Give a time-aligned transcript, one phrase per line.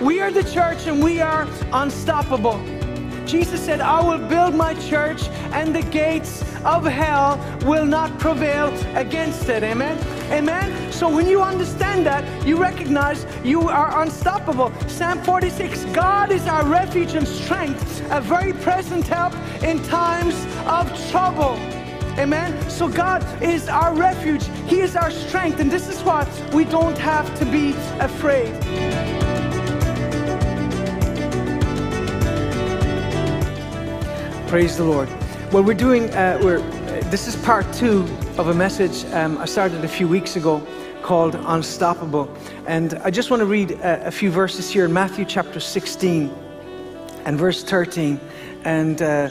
[0.00, 2.62] We are the church and we are unstoppable.
[3.26, 7.36] Jesus said, I will build my church and the gates of hell
[7.66, 9.64] will not prevail against it.
[9.64, 9.98] Amen?
[10.30, 10.92] Amen?
[10.92, 14.72] So when you understand that, you recognize you are unstoppable.
[14.86, 19.34] Psalm 46 God is our refuge and strength, a very present help
[19.64, 21.58] in times of trouble.
[22.18, 22.70] Amen.
[22.70, 24.44] So God is our refuge.
[24.68, 25.60] He is our strength.
[25.60, 28.54] And this is why we don't have to be afraid.
[34.48, 35.10] Praise the Lord.
[35.52, 38.00] Well, we're doing, uh, we're, uh, this is part two
[38.38, 40.66] of a message um, I started a few weeks ago
[41.02, 42.34] called Unstoppable.
[42.66, 46.34] And I just want to read a, a few verses here in Matthew chapter 16
[47.26, 48.18] and verse 13.
[48.64, 49.28] And uh,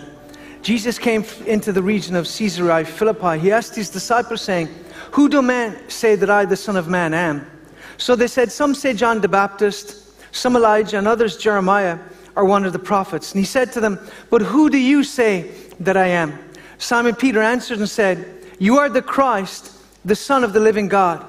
[0.62, 3.40] Jesus came into the region of Caesarea Philippi.
[3.40, 4.70] He asked his disciples, saying,
[5.14, 7.50] Who do men say that I, the Son of Man, am?
[7.98, 11.98] So they said, Some say John the Baptist, some Elijah, and others Jeremiah
[12.38, 13.32] or one of the prophets.
[13.32, 14.00] And he said to them,
[14.30, 16.38] But who do you say that I am?
[16.78, 18.26] Simon Peter answered and said,
[18.60, 19.74] You are the Christ,
[20.06, 21.26] the Son of the living God.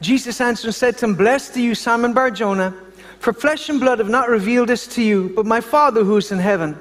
[0.00, 2.74] Jesus answered and said to him, Blessed are you, Simon Barjona,
[3.20, 6.32] for flesh and blood have not revealed this to you, but my Father who is
[6.32, 6.76] in heaven.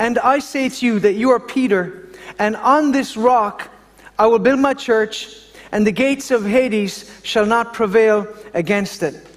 [0.00, 2.08] And I say to you that you are Peter,
[2.40, 3.70] and on this rock
[4.18, 5.36] I will build my church,
[5.70, 9.31] and the gates of Hades shall not prevail against it.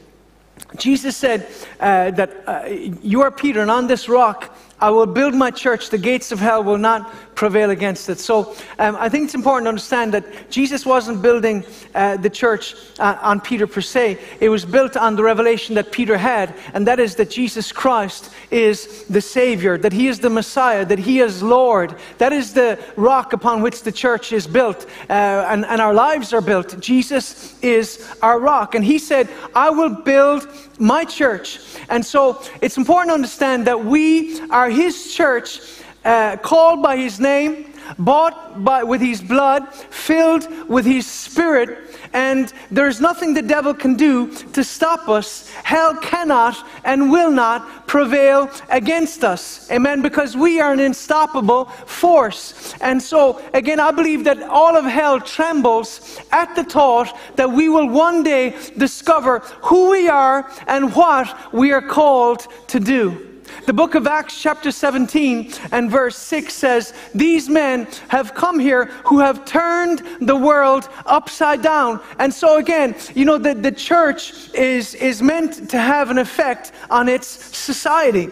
[0.78, 1.48] Jesus said
[1.80, 2.66] uh, that uh,
[3.02, 5.90] you are Peter, and on this rock I will build my church.
[5.90, 8.20] The gates of hell will not prevail against it.
[8.20, 12.76] So um, I think it's important to understand that Jesus wasn't building uh, the church
[13.00, 14.18] uh, on Peter per se.
[14.40, 18.32] It was built on the revelation that Peter had, and that is that Jesus Christ
[18.52, 21.96] is the Savior, that He is the Messiah, that He is Lord.
[22.18, 25.14] That is the rock upon which the church is built, uh,
[25.50, 26.80] and, and our lives are built.
[26.80, 28.76] Jesus is our rock.
[28.76, 30.48] And He said, I will build
[30.80, 31.60] my church.
[31.90, 35.60] And so it's important to understand that we are His church,
[36.06, 42.54] uh, called by His name, bought by, with His blood, filled with His Spirit, and
[42.72, 45.50] there's nothing the devil can do to stop us.
[45.50, 49.70] Hell cannot and will not prevail against us.
[49.70, 50.02] Amen.
[50.02, 52.74] Because we are an unstoppable force.
[52.80, 57.68] And so, again, I believe that all of hell trembles at the thought that we
[57.68, 63.35] will one day discover who we are and what we are called to do.
[63.66, 68.86] The book of Acts, chapter 17, and verse 6 says, These men have come here
[69.06, 72.00] who have turned the world upside down.
[72.20, 76.74] And so, again, you know, the, the church is, is meant to have an effect
[76.90, 78.30] on its society.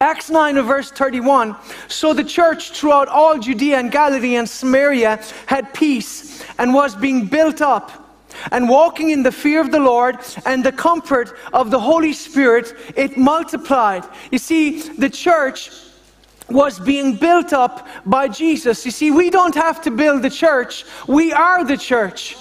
[0.00, 1.56] Acts 9 verse 31.
[1.88, 7.26] So the church throughout all Judea and Galilee and Samaria had peace and was being
[7.26, 8.07] built up
[8.52, 12.74] and walking in the fear of the Lord and the comfort of the Holy Spirit,
[12.96, 14.04] it multiplied.
[14.30, 15.70] You see, the church
[16.48, 18.84] was being built up by Jesus.
[18.84, 22.36] You see, we don't have to build the church, we are the church.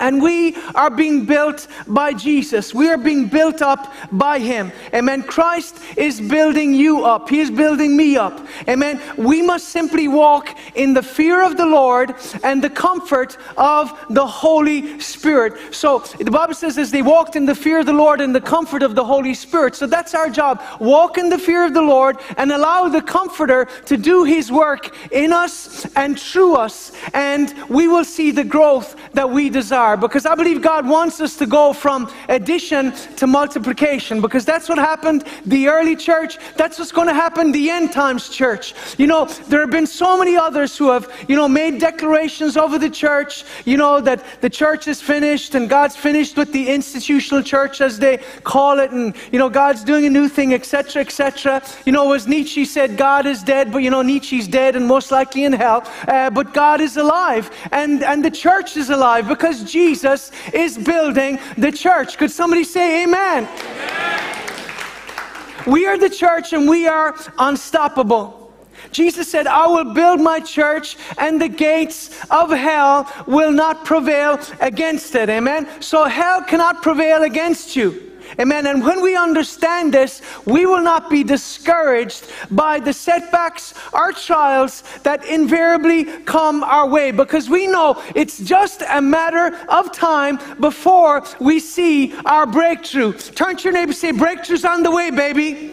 [0.00, 2.74] And we are being built by Jesus.
[2.74, 4.72] We are being built up by Him.
[4.92, 5.22] Amen.
[5.22, 7.28] Christ is building you up.
[7.28, 8.46] He is building me up.
[8.68, 9.00] Amen.
[9.16, 14.26] We must simply walk in the fear of the Lord and the comfort of the
[14.26, 15.74] Holy Spirit.
[15.74, 18.40] So the Bible says, as they walked in the fear of the Lord and the
[18.40, 19.74] comfort of the Holy Spirit.
[19.74, 20.62] So that's our job.
[20.80, 24.94] Walk in the fear of the Lord and allow the Comforter to do His work
[25.12, 26.92] in us and through us.
[27.14, 31.36] And we will see the growth that we desire because I believe God wants us
[31.36, 36.38] to go from addition to multiplication because that's what happened the early church.
[36.56, 38.74] That's what's going to happen the end times church.
[38.96, 42.78] You know, there have been so many others who have, you know, made declarations over
[42.78, 47.42] the church, you know, that the church is finished and God's finished with the institutional
[47.42, 51.62] church as they call it and, you know, God's doing a new thing, etc., etc.
[51.84, 55.10] You know, as Nietzsche said, God is dead, but, you know, Nietzsche's dead and most
[55.10, 59.62] likely in hell, uh, but God is alive and, and the church is alive because
[59.76, 62.16] Jesus is building the church.
[62.16, 63.46] Could somebody say amen?
[63.46, 64.54] amen?
[65.66, 68.54] We are the church and we are unstoppable.
[68.90, 74.40] Jesus said, I will build my church and the gates of hell will not prevail
[74.60, 75.28] against it.
[75.28, 75.68] Amen.
[75.82, 78.15] So hell cannot prevail against you.
[78.40, 78.66] Amen.
[78.66, 84.82] And when we understand this, we will not be discouraged by the setbacks or trials
[85.02, 91.24] that invariably come our way because we know it's just a matter of time before
[91.40, 93.12] we see our breakthrough.
[93.12, 95.72] Turn to your neighbor say, Breakthrough's on the way, baby.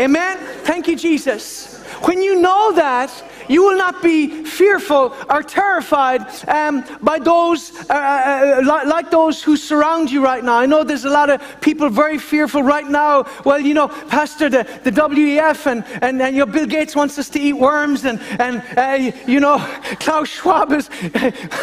[0.00, 0.38] Amen.
[0.64, 1.78] Thank you, Jesus.
[2.04, 3.10] When you know that,
[3.48, 9.10] you will not be fearful or terrified um, by those uh, uh, uh like, like
[9.10, 10.56] those who surround you right now.
[10.58, 13.26] I know there's a lot of people very fearful right now.
[13.44, 17.18] Well, you know, Pastor, the, the WEF and, and, and you know, Bill Gates wants
[17.18, 19.58] us to eat worms, and, and uh, you know,
[20.00, 20.88] Klaus Schwab is,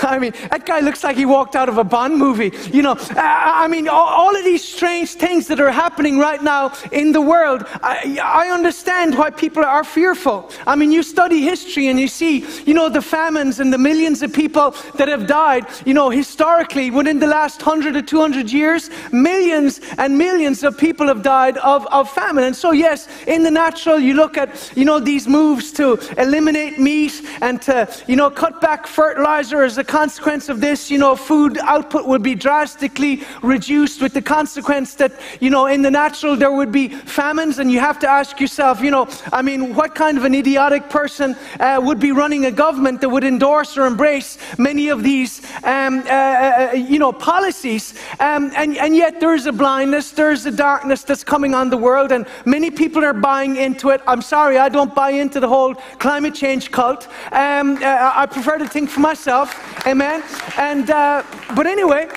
[0.01, 2.51] I mean, that guy looks like he walked out of a Bond movie.
[2.71, 6.41] You know, uh, I mean, all, all, of these strange things that are happening right
[6.41, 10.49] now in the world, I, I understand why people are fearful.
[10.67, 14.21] I mean, you study history and you see, you know, the famines and the millions
[14.21, 18.89] of people that have died, you know, historically, within the last 100 or 200 years,
[19.11, 22.43] millions and millions of people have died of, of famine.
[22.43, 26.79] And so, yes, in the natural, you look at, you know, these moves to eliminate
[26.79, 31.15] meat and to, you know, cut back fertilizer as a consequence of this, you know,
[31.15, 36.35] food output would be drastically reduced with the consequence that, you know, in the natural
[36.35, 39.95] there would be famines and you have to ask yourself, you know, I mean, what
[39.95, 43.85] kind of an idiotic person uh, would be running a government that would endorse or
[43.85, 47.94] embrace many of these, um, uh, uh, you know, policies?
[48.19, 51.69] Um, and, and yet there is a blindness, there is a darkness that's coming on
[51.69, 54.01] the world and many people are buying into it.
[54.07, 57.07] I'm sorry, I don't buy into the whole climate change cult.
[57.31, 59.88] Um, uh, I prefer to think for myself.
[59.88, 60.23] Amen.
[60.57, 61.23] And, uh,
[61.56, 62.09] but anyway,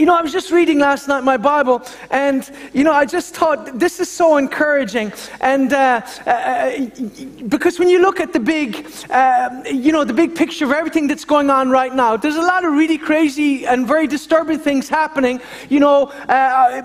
[0.00, 3.34] you know, I was just reading last night my Bible, and, you know, I just
[3.34, 5.12] thought this is so encouraging.
[5.42, 6.86] And uh, uh,
[7.48, 11.06] because when you look at the big, uh, you know, the big picture of everything
[11.06, 14.88] that's going on right now, there's a lot of really crazy and very disturbing things
[14.88, 15.38] happening,
[15.68, 16.80] you know, uh,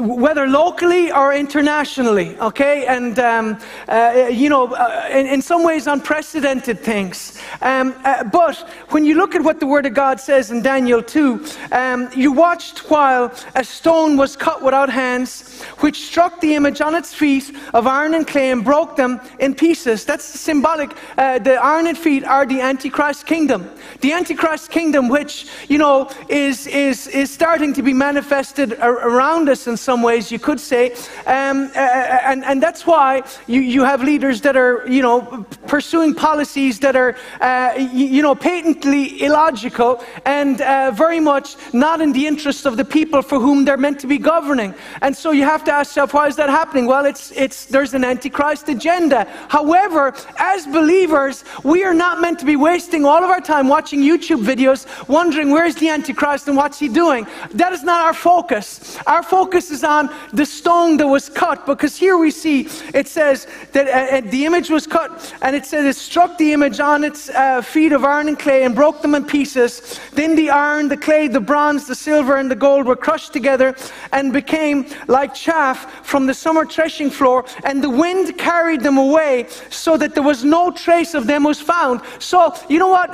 [0.00, 2.86] whether locally or internationally, okay?
[2.86, 3.58] And, um,
[3.88, 7.38] uh, you know, uh, in, in, some ways, unprecedented things.
[7.60, 7.94] Um,
[8.32, 8.56] but
[8.88, 12.32] when you look at what the Word of God says in Daniel 2, um, you
[12.32, 17.12] watch watched while a stone was cut without hands, which struck the image on its
[17.12, 20.04] feet of iron and clay and broke them in pieces.
[20.04, 20.90] That's symbolic.
[21.18, 23.68] Uh, the iron and feet are the Antichrist kingdom.
[24.02, 29.66] The Antichrist kingdom, which, you know, is, is, is starting to be manifested around us
[29.66, 30.92] in some ways, you could say.
[31.26, 35.44] Um, uh, uh, and, and that's why you, you have leaders that are, you know,
[35.66, 42.00] pursuing policies that are, uh, you, you, know, patently illogical and uh, very much not
[42.00, 44.74] in the interest interest of the people for whom they're meant to be governing.
[45.00, 46.84] And so you have to ask yourself, why is that happening?
[46.84, 49.26] Well, it's, it's, there's an antichrist agenda.
[49.48, 54.00] However, as believers, we are not meant to be wasting all of our time watching
[54.00, 57.26] YouTube videos, wondering where's the antichrist and what's he doing.
[57.52, 58.98] That is not our focus.
[59.06, 63.46] Our focus is on the stone that was cut, because here we see it says
[63.72, 67.04] that uh, uh the image was cut, and it says it struck the image on
[67.04, 69.98] its uh, feet of iron and clay and broke them in pieces.
[70.12, 73.32] Then the iron, the clay, the bronze, the silver, silver and the gold were crushed
[73.32, 73.74] together
[74.12, 79.46] and became like chaff from the summer threshing floor, and the wind carried them away
[79.68, 82.00] so that there was no trace of them was found.
[82.18, 83.10] So, you know what?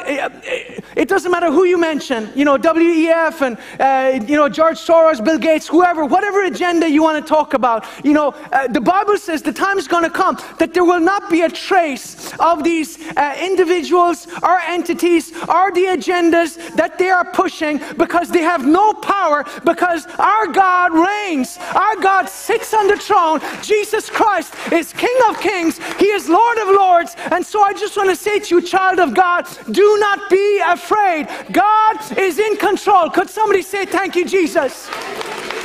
[0.96, 5.22] It doesn't matter who you mention, you know, WEF and, uh, you know, George Soros,
[5.24, 9.16] Bill Gates, whoever, whatever agenda you want to talk about, you know, uh, the Bible
[9.16, 12.62] says the time is going to come that there will not be a trace of
[12.62, 18.64] these uh, individuals or entities or the agendas that they are pushing because they have
[18.66, 21.58] no power because our God reigns.
[21.74, 23.40] Our God sits on the throne.
[23.62, 25.78] Jesus Christ is King of kings.
[25.98, 27.14] He is Lord of lords.
[27.30, 30.60] And so I just want to say to you, child of God, do not be
[30.64, 31.28] afraid.
[31.52, 33.10] God is in control.
[33.10, 34.88] Could somebody say, Thank you, Jesus?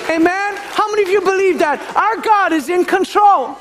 [0.10, 0.56] Amen.
[0.58, 1.80] How many of you believe that?
[1.96, 3.58] Our God is in control.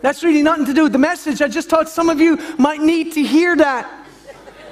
[0.00, 1.42] That's really nothing to do with the message.
[1.42, 3.97] I just thought some of you might need to hear that.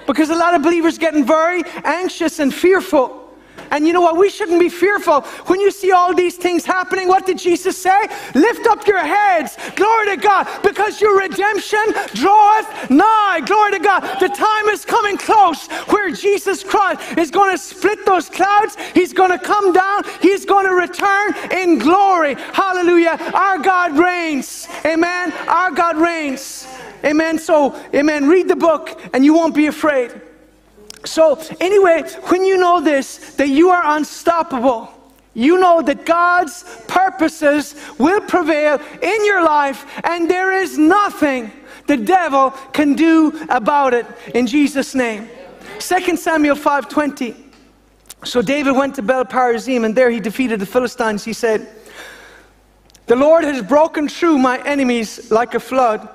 [0.07, 3.26] Because a lot of believers getting very anxious and fearful.
[3.71, 4.17] And you know what?
[4.17, 5.23] We shouldn't be fearful.
[5.47, 8.09] When you see all these things happening, what did Jesus say?
[8.35, 9.57] Lift up your heads.
[9.75, 10.49] Glory to God.
[10.63, 13.41] Because your redemption draweth nigh.
[13.45, 14.21] Glory to God.
[14.21, 18.77] The time is coming close where Jesus Christ is going to split those clouds.
[18.95, 20.03] He's going to come down.
[20.21, 22.35] He's going to return in glory.
[22.35, 23.19] Hallelujah.
[23.35, 24.69] Our God reigns.
[24.85, 25.33] Amen.
[25.49, 26.67] Our God reigns.
[27.05, 27.39] Amen.
[27.39, 28.29] So, amen.
[28.29, 30.13] Read the book and you won't be afraid.
[31.07, 34.93] So, anyway, when you know this, that you are unstoppable,
[35.35, 41.53] you know that God's purposes will prevail in your life, and there is nothing
[41.87, 45.29] the devil can do about it in Jesus' name.
[45.79, 47.37] 2 Samuel 5:20.
[48.25, 51.25] So David went to Baal Perazim, and there he defeated the Philistines.
[51.25, 51.69] He said,
[53.07, 56.09] The Lord has broken through my enemies like a flood.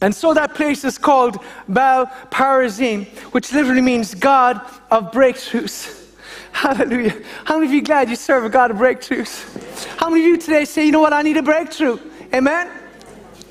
[0.00, 1.38] And so that place is called
[1.68, 5.96] Baal Perazim, which literally means God of breakthroughs.
[6.52, 7.22] Hallelujah.
[7.44, 9.86] How many of you glad you serve a God of breakthroughs?
[9.98, 11.98] How many of you today say, you know what, I need a breakthrough?
[12.34, 12.70] Amen.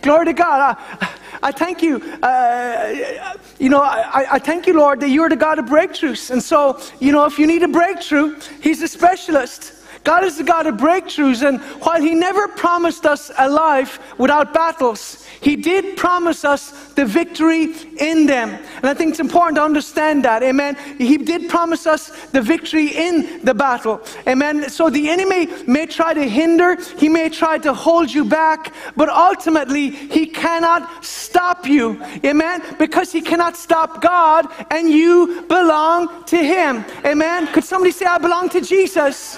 [0.01, 0.77] Glory to God.
[0.79, 2.01] I, I thank you.
[2.21, 6.31] Uh, you know, I, I, thank you, Lord, that you're the God of breakthroughs.
[6.31, 9.73] And so, you know, if you need a breakthrough, He's a specialist.
[10.09, 11.47] God is the God of breakthroughs.
[11.47, 17.05] And while He never promised us a life without battles, He did promise us the
[17.05, 18.49] victory in them.
[18.77, 20.41] And I think it's important to understand that.
[20.41, 20.75] Amen.
[20.97, 24.01] He did promise us the victory in the battle.
[24.27, 24.67] Amen.
[24.71, 29.09] So the enemy may try to hinder, he may try to hold you back, but
[29.09, 32.03] ultimately he cannot stop you.
[32.25, 32.63] Amen.
[32.79, 36.83] Because he cannot stop God and you belong to him.
[37.05, 37.45] Amen.
[37.53, 39.37] Could somebody say, I belong to Jesus?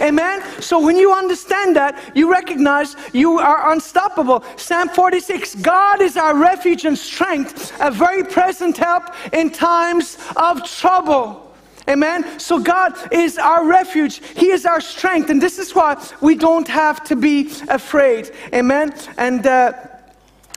[0.00, 0.42] Amen.
[0.60, 4.44] So when you understand that, you recognize you are unstoppable.
[4.56, 10.64] Psalm 46 God is our refuge and strength, a very present help in times of
[10.64, 11.54] trouble.
[11.88, 12.38] Amen.
[12.38, 14.24] So God is our refuge.
[14.36, 15.28] He is our strength.
[15.28, 18.30] And this is why we don't have to be afraid.
[18.54, 18.94] Amen.
[19.18, 19.72] And uh,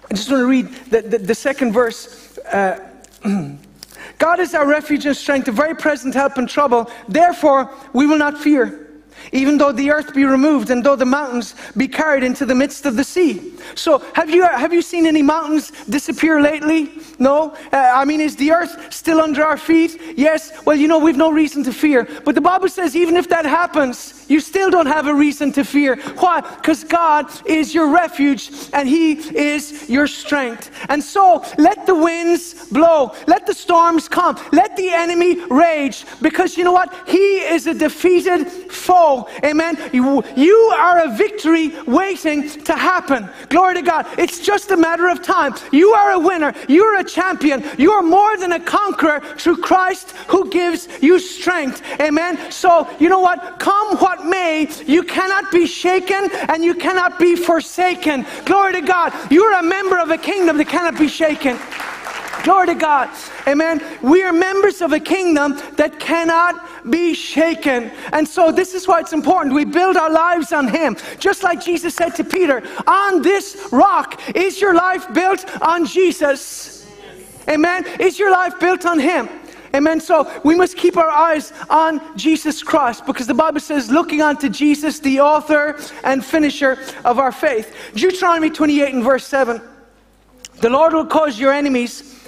[0.09, 2.37] I just want to read the, the, the second verse.
[2.39, 2.87] Uh,
[4.19, 6.89] God is our refuge and strength, a very present help in trouble.
[7.07, 8.92] Therefore, we will not fear
[9.33, 12.85] even though the earth be removed and though the mountains be carried into the midst
[12.85, 13.53] of the sea.
[13.75, 16.91] So, have you, have you seen any mountains disappear lately?
[17.19, 17.55] No?
[17.71, 19.99] Uh, I mean, is the earth still under our feet?
[20.15, 20.51] Yes.
[20.65, 22.07] Well, you know, we've no reason to fear.
[22.23, 25.63] But the Bible says, even if that happens, you still don't have a reason to
[25.63, 25.95] fear.
[26.17, 26.41] Why?
[26.41, 30.71] Because God is your refuge and He is your strength.
[30.89, 36.57] And so, let the winds blow, let the storms come, let the enemy rage, because
[36.57, 36.93] you know what?
[37.07, 39.22] He is a defeated foe.
[39.43, 39.77] Amen.
[39.91, 43.29] You, you are a victory waiting to happen.
[43.49, 44.07] Glory to God.
[44.17, 45.53] It's just a matter of time.
[45.71, 46.53] You are a winner.
[46.67, 47.63] You're a champion.
[47.77, 51.81] You are more than a conqueror through Christ who gives you strength.
[51.99, 52.51] Amen.
[52.51, 53.59] So, you know what?
[53.59, 58.25] Come what may, you cannot be shaken and you cannot be forsaken.
[58.45, 59.13] Glory to God.
[59.31, 61.57] You're a member of a kingdom that cannot be shaken.
[62.41, 63.09] Glory to God.
[63.47, 63.81] Amen.
[64.01, 67.91] We are members of a kingdom that cannot be shaken.
[68.11, 69.55] And so this is why it's important.
[69.55, 70.97] We build our lives on Him.
[71.19, 76.85] Just like Jesus said to Peter, on this rock is your life built on Jesus.
[77.47, 77.85] Amen.
[77.99, 79.29] Is your life built on Him?
[79.75, 79.99] Amen.
[79.99, 84.49] So we must keep our eyes on Jesus Christ because the Bible says, looking unto
[84.49, 87.75] Jesus, the author and finisher of our faith.
[87.95, 89.61] Deuteronomy 28 and verse 7.
[90.61, 92.22] The Lord will cause your enemies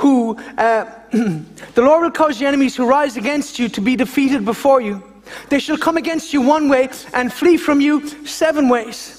[0.00, 4.44] who, uh, the Lord will cause your enemies who rise against you to be defeated
[4.44, 5.02] before you.
[5.50, 9.16] They shall come against you one way and flee from you seven ways.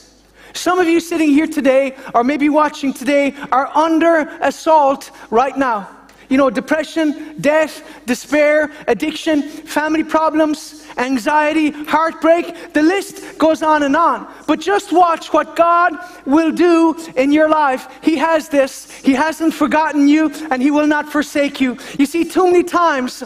[0.54, 5.88] Some of you sitting here today, or maybe watching today, are under assault right now
[6.32, 12.74] you know, depression, death, despair, addiction, family problems, anxiety, heartbreak.
[12.74, 14.31] The list goes on and on.
[14.48, 15.93] But just watch what God
[16.25, 17.88] will do in your life.
[18.01, 21.77] He has this, He hasn't forgotten you, and He will not forsake you.
[21.98, 23.24] You see, too many times,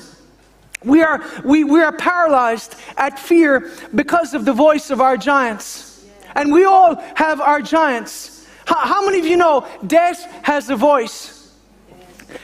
[0.84, 6.06] we are, we, we are paralyzed at fear because of the voice of our giants.
[6.36, 8.48] And we all have our giants.
[8.66, 11.54] How, how many of you know death has a voice?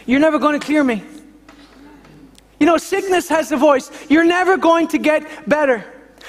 [0.06, 1.04] You're never going to clear me.
[2.62, 3.90] You know, sickness has a voice.
[4.08, 5.84] You're never going to get better.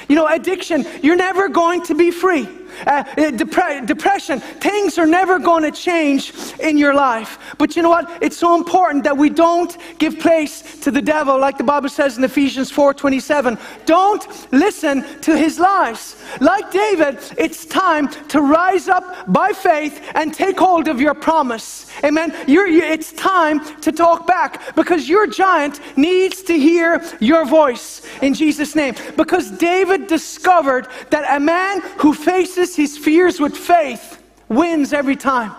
[0.09, 2.49] You know, addiction, you're never going to be free.
[2.87, 7.39] Uh, uh dep- depression, things are never going to change in your life.
[7.59, 8.23] But you know what?
[8.23, 12.19] It's so important that we don't give place to the devil, like the Bible says
[12.19, 13.59] in Ephesians 4:27.
[13.87, 16.17] Don't listen to his lies.
[16.41, 21.87] Like David, it's time to rise up by faith and take hold of your promise.
[22.05, 22.35] Amen.
[22.47, 28.03] You're, you, it's time to talk back because your giant needs to hear your voice
[28.23, 28.95] in Jesus' name.
[29.17, 35.53] Because David discovered that a man who faces his fears with faith wins every time.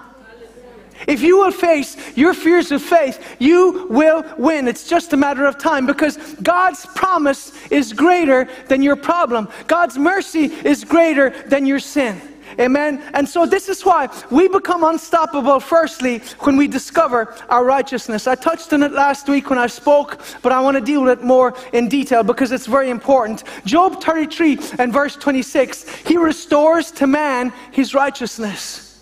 [1.07, 4.67] If you will face your fears with faith, you will win.
[4.67, 9.49] It's just a matter of time because God's promise is greater than your problem.
[9.67, 12.21] God's mercy is greater than your sin.
[12.59, 13.01] Amen.
[13.13, 18.27] And so this is why we become unstoppable, firstly, when we discover our righteousness.
[18.27, 21.19] I touched on it last week when I spoke, but I want to deal with
[21.19, 23.43] it more in detail because it's very important.
[23.65, 29.01] Job 33 and verse 26 He restores to man his righteousness.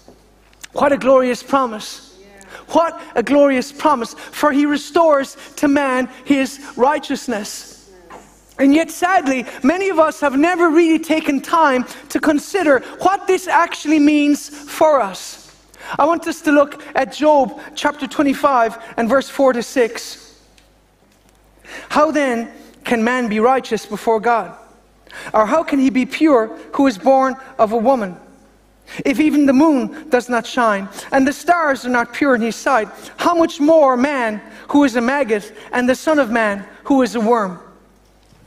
[0.73, 2.07] What a glorious promise.
[2.69, 4.13] What a glorious promise.
[4.13, 7.70] For he restores to man his righteousness.
[8.59, 13.47] And yet, sadly, many of us have never really taken time to consider what this
[13.47, 15.55] actually means for us.
[15.97, 20.39] I want us to look at Job chapter 25 and verse 4 to 6.
[21.89, 22.51] How then
[22.83, 24.55] can man be righteous before God?
[25.33, 28.15] Or how can he be pure who is born of a woman?
[29.05, 32.55] If even the moon does not shine, and the stars are not pure in his
[32.55, 37.01] sight, how much more man who is a maggot, and the Son of Man who
[37.01, 37.59] is a worm?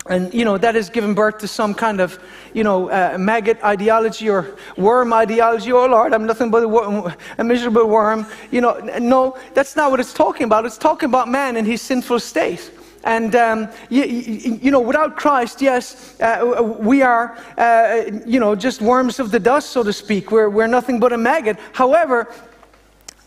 [0.07, 2.19] And, you know, that has given birth to some kind of,
[2.53, 5.73] you know, uh, maggot ideology or worm ideology.
[5.73, 8.27] Oh, Lord, I'm nothing but a, worm, a, miserable worm.
[8.51, 10.67] You know, no, that's not what it's talking about.
[10.67, 12.71] It's talking about man in his sinful state.
[13.05, 18.83] And, um, you, you, know, without Christ, yes, uh, we are, uh, you know, just
[18.83, 20.31] worms of the dust, so to speak.
[20.31, 21.59] We're, we're nothing but a maggot.
[21.73, 22.29] However,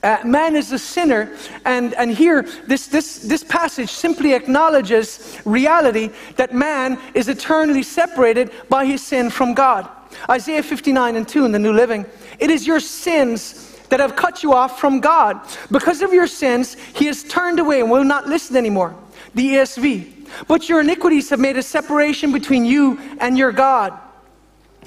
[0.08, 1.36] uh, man is a sinner,
[1.66, 8.52] and, and here this, this, this passage simply acknowledges reality that man is eternally separated
[8.70, 9.90] by his sin from God.
[10.30, 12.06] Isaiah 59 and 2 in the New Living.
[12.40, 15.42] It is your sins that have cut you off from God.
[15.72, 18.96] Because of your sins, he has turned away and will not listen anymore.
[19.36, 20.14] The ESV.
[20.48, 23.98] But your iniquities have made a separation between you and your God.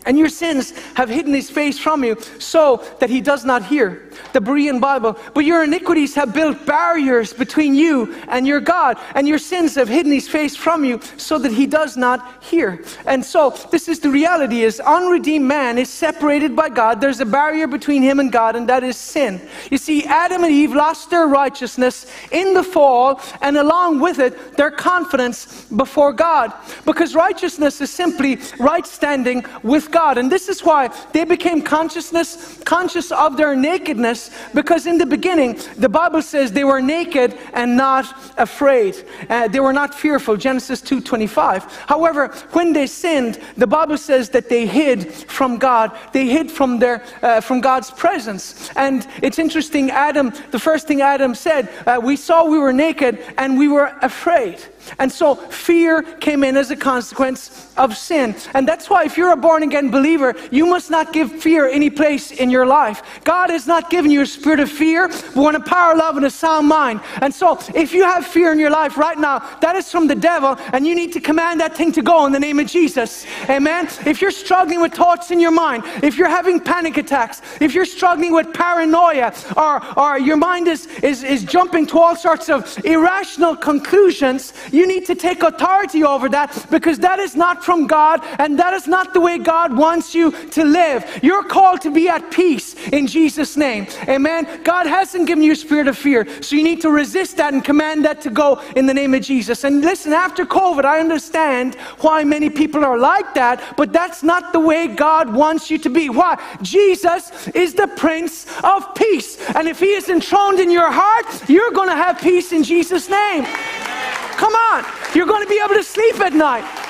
[0.06, 4.09] And your sins have hidden his face from you so that he does not hear.
[4.32, 5.18] The Berean Bible.
[5.34, 8.98] But your iniquities have built barriers between you and your God.
[9.14, 12.84] And your sins have hidden his face from you so that he does not hear.
[13.06, 17.00] And so this is the reality is unredeemed man is separated by God.
[17.00, 19.40] There's a barrier between him and God and that is sin.
[19.70, 24.56] You see, Adam and Eve lost their righteousness in the fall and along with it
[24.56, 26.52] their confidence before God.
[26.84, 30.18] Because righteousness is simply right standing with God.
[30.18, 34.09] And this is why they became consciousness, conscious of their nakedness,
[34.54, 38.06] because in the beginning, the Bible says they were naked and not
[38.38, 38.94] afraid.
[39.28, 41.62] Uh, they were not fearful, Genesis 2.25.
[41.86, 45.96] However, when they sinned, the Bible says that they hid from God.
[46.12, 48.70] They hid from, their, uh, from God's presence.
[48.76, 53.18] And it's interesting, Adam, the first thing Adam said, uh, we saw we were naked
[53.38, 54.58] and we were afraid.
[54.98, 58.34] And so fear came in as a consequence of sin.
[58.54, 61.90] And that's why if you're a born again believer, you must not give fear any
[61.90, 63.02] place in your life.
[63.24, 66.26] God has not given you a spirit of fear, but one of power, love, and
[66.26, 67.00] a sound mind.
[67.20, 70.14] And so if you have fear in your life right now, that is from the
[70.14, 73.26] devil, and you need to command that thing to go in the name of Jesus.
[73.48, 73.88] Amen.
[74.06, 77.84] If you're struggling with thoughts in your mind, if you're having panic attacks, if you're
[77.84, 82.78] struggling with paranoia, or, or your mind is, is, is jumping to all sorts of
[82.84, 88.20] irrational conclusions, you need to take authority over that because that is not from God
[88.38, 91.04] and that is not the way God wants you to live.
[91.22, 93.79] You're called to be at peace in Jesus' name.
[94.08, 94.62] Amen.
[94.64, 97.64] God hasn't given you a spirit of fear, so you need to resist that and
[97.64, 99.64] command that to go in the name of Jesus.
[99.64, 104.52] And listen, after COVID, I understand why many people are like that, but that's not
[104.52, 106.08] the way God wants you to be.
[106.08, 106.40] Why?
[106.62, 109.38] Jesus is the Prince of Peace.
[109.54, 113.08] And if He is enthroned in your heart, you're going to have peace in Jesus'
[113.08, 113.44] name.
[113.44, 114.84] Come on.
[115.14, 116.89] You're going to be able to sleep at night.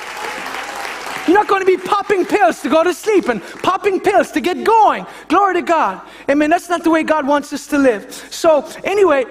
[1.31, 4.41] You're not going to be popping pills to go to sleep and popping pills to
[4.41, 5.05] get going.
[5.29, 6.01] Glory to God.
[6.29, 6.49] Amen.
[6.49, 8.11] That's not the way God wants us to live.
[8.11, 9.23] So, anyway,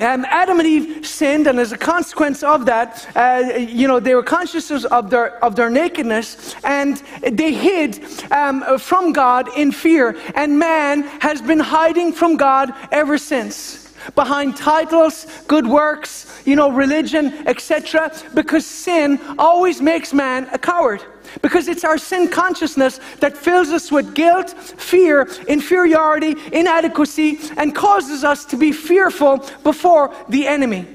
[0.00, 4.16] um, Adam and Eve sinned, and as a consequence of that, uh, you know, they
[4.16, 10.20] were conscious of their, of their nakedness, and they hid um, from God in fear.
[10.34, 13.83] And man has been hiding from God ever since
[14.14, 18.12] behind titles, good works, you know, religion, etc.
[18.34, 21.02] Because sin always makes man a coward.
[21.42, 28.24] Because it's our sin consciousness that fills us with guilt, fear, inferiority, inadequacy, and causes
[28.24, 30.86] us to be fearful before the enemy.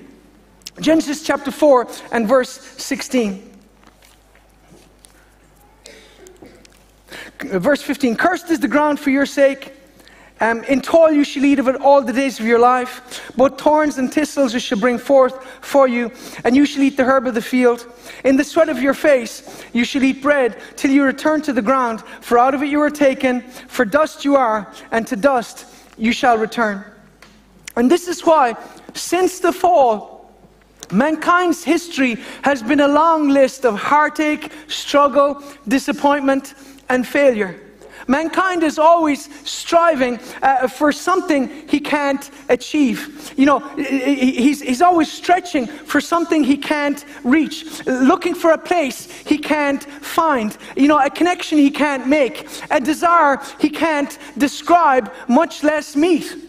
[0.79, 3.45] Genesis chapter 4 and verse 16.
[7.39, 9.73] Verse 15 Cursed is the ground for your sake
[10.41, 13.31] um, in toil you shall eat of it all the days of your life.
[13.35, 16.11] Both thorns and thistles you shall bring forth for you,
[16.43, 17.85] and you shall eat the herb of the field.
[18.23, 21.61] In the sweat of your face you shall eat bread till you return to the
[21.61, 25.65] ground, for out of it you were taken, for dust you are, and to dust
[25.97, 26.83] you shall return.
[27.75, 28.55] And this is why,
[28.93, 30.31] since the fall,
[30.91, 36.55] mankind's history has been a long list of heartache, struggle, disappointment,
[36.89, 37.59] and failure.
[38.09, 43.31] Mankind is always striving uh, for something he can't achieve.
[43.37, 49.11] You know, he's, he's always stretching for something he can't reach, looking for a place
[49.27, 55.13] he can't find, you know, a connection he can't make, a desire he can't describe,
[55.27, 56.48] much less meet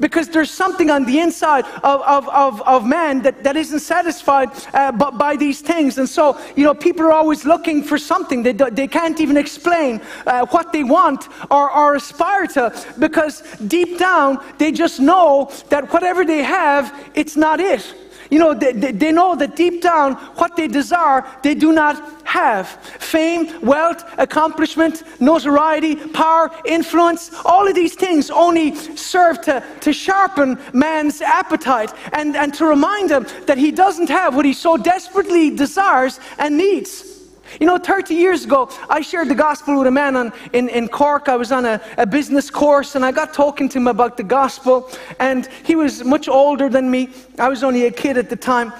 [0.00, 4.48] because there's something on the inside of, of, of, of man that, that isn't satisfied
[4.74, 5.98] uh, by, these things.
[5.98, 8.42] And so, you know, people are always looking for something.
[8.42, 13.98] They, they can't even explain uh, what they want or, or aspire to because deep
[13.98, 17.94] down they just know that whatever they have, it's not it.
[18.30, 22.68] You know, they, they know that deep down what they desire, they do not have
[22.68, 27.32] fame, wealth, accomplishment, notoriety, power, influence.
[27.44, 33.10] All of these things only serve to, to sharpen man's appetite and, and to remind
[33.10, 37.10] him that he doesn't have what he so desperately desires and needs.
[37.58, 40.86] You know, 30 years ago, I shared the gospel with a man on, in, in
[40.86, 41.28] Cork.
[41.28, 44.22] I was on a, a business course and I got talking to him about the
[44.22, 44.88] gospel.
[45.18, 47.08] And he was much older than me.
[47.40, 48.72] I was only a kid at the time.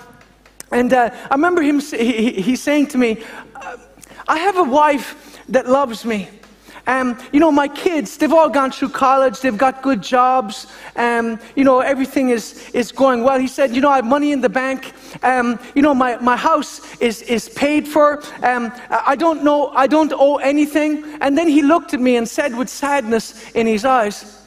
[0.70, 3.22] And uh, I remember him, he, he saying to me,
[4.28, 6.28] I have a wife that loves me.
[6.86, 11.38] Um, you know, my kids, they've all gone through college, they've got good jobs, um,
[11.54, 13.38] you know, everything is, is going well.
[13.38, 16.36] He said, You know, I have money in the bank, um, you know, my, my
[16.36, 21.04] house is, is paid for, um, I don't know, I don't owe anything.
[21.20, 24.42] And then he looked at me and said with sadness in his eyes,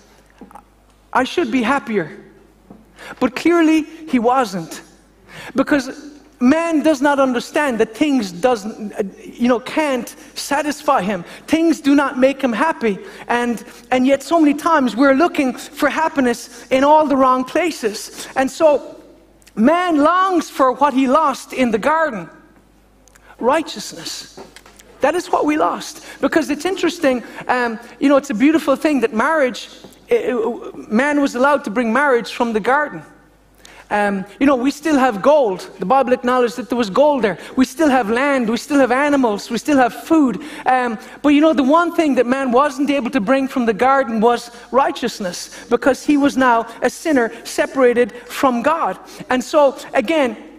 [1.13, 2.19] I should be happier.
[3.19, 4.81] But clearly, he wasn't.
[5.55, 8.93] Because man does not understand that things doesn't
[9.24, 11.24] you know can't satisfy him.
[11.48, 13.00] Things do not make him happy.
[13.28, 18.28] And and yet so many times we're looking for happiness in all the wrong places.
[18.36, 19.02] And so
[19.56, 22.30] man longs for what he lost in the garden.
[23.39, 24.39] Righteousness.
[25.02, 26.06] That is what we lost.
[26.22, 29.69] Because it's interesting um, you know it's a beautiful thing that marriage
[30.10, 33.02] it, man was allowed to bring marriage from the garden
[33.93, 35.69] um, you know, we still have gold.
[35.77, 37.38] The Bible acknowledged that there was gold there.
[37.56, 38.49] We still have land.
[38.49, 39.51] We still have animals.
[39.51, 40.41] We still have food.
[40.65, 43.73] Um, but you know, the one thing that man wasn't able to bring from the
[43.73, 48.97] garden was righteousness because he was now a sinner separated from God.
[49.29, 50.53] And so, again,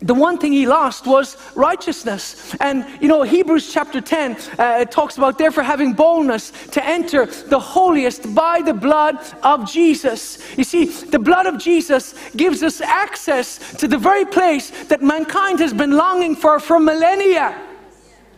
[0.00, 2.54] the one thing he lost was righteousness.
[2.60, 7.58] And you know, Hebrews chapter 10 uh, talks about therefore having boldness to enter the
[7.58, 10.38] holiest by the blood of Jesus.
[10.56, 15.58] You see, the blood of Jesus gives us access to the very place that mankind
[15.58, 17.60] has been longing for for millennia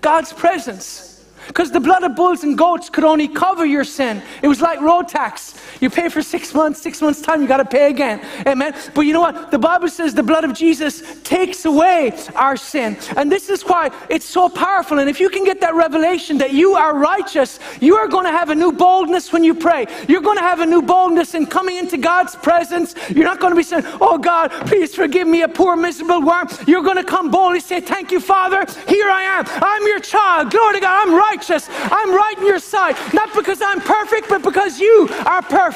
[0.01, 1.11] God's presence.
[1.47, 4.23] Because the blood of bulls and goats could only cover your sin.
[4.41, 5.61] It was like road tax.
[5.81, 8.21] You pay for six months, six months' time, you got to pay again.
[8.47, 8.75] Amen.
[8.95, 9.51] But you know what?
[9.51, 12.99] The Bible says the blood of Jesus takes away our sin.
[13.17, 14.99] And this is why it's so powerful.
[14.99, 18.31] And if you can get that revelation that you are righteous, you are going to
[18.31, 19.87] have a new boldness when you pray.
[20.09, 22.95] You're going to have a new boldness in coming into God's presence.
[23.09, 26.49] You're not going to be saying, Oh God, please forgive me, a poor, miserable worm.
[26.67, 28.67] You're going to come boldly say, Thank you, Father.
[28.87, 29.45] Here I am.
[29.49, 30.51] I'm your child.
[30.51, 31.09] Glory to God.
[31.09, 31.69] I'm righteous.
[31.71, 32.97] I'm right in your sight.
[33.15, 35.70] Not because I'm perfect, but because you are perfect.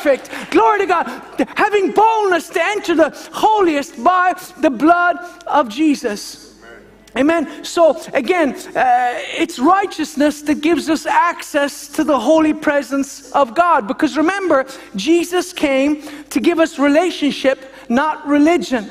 [0.50, 1.06] Glory to God.
[1.56, 6.44] Having boldness to enter the holiest by the blood of Jesus.
[7.16, 7.64] Amen.
[7.64, 13.86] So again, uh, it's righteousness that gives us access to the holy presence of God.
[13.86, 18.90] Because remember, Jesus came to give us relationship, not religion.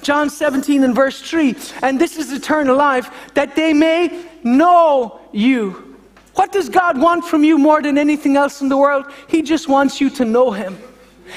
[0.00, 5.91] John 17 and verse 3 and this is eternal life, that they may know you
[6.34, 9.06] what does God want from you more than anything else in the world?
[9.28, 10.78] He just wants you to know Him.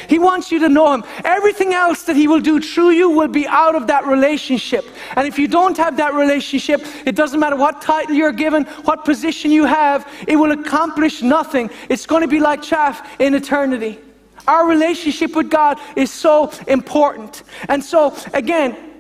[0.07, 1.03] He wants you to know Him.
[1.23, 4.85] Everything else that He will do through you will be out of that relationship.
[5.15, 9.05] And if you don't have that relationship, it doesn't matter what title you're given, what
[9.05, 11.69] position you have, it will accomplish nothing.
[11.89, 13.99] It's going to be like chaff in eternity.
[14.47, 17.43] Our relationship with God is so important.
[17.67, 18.94] And so, again,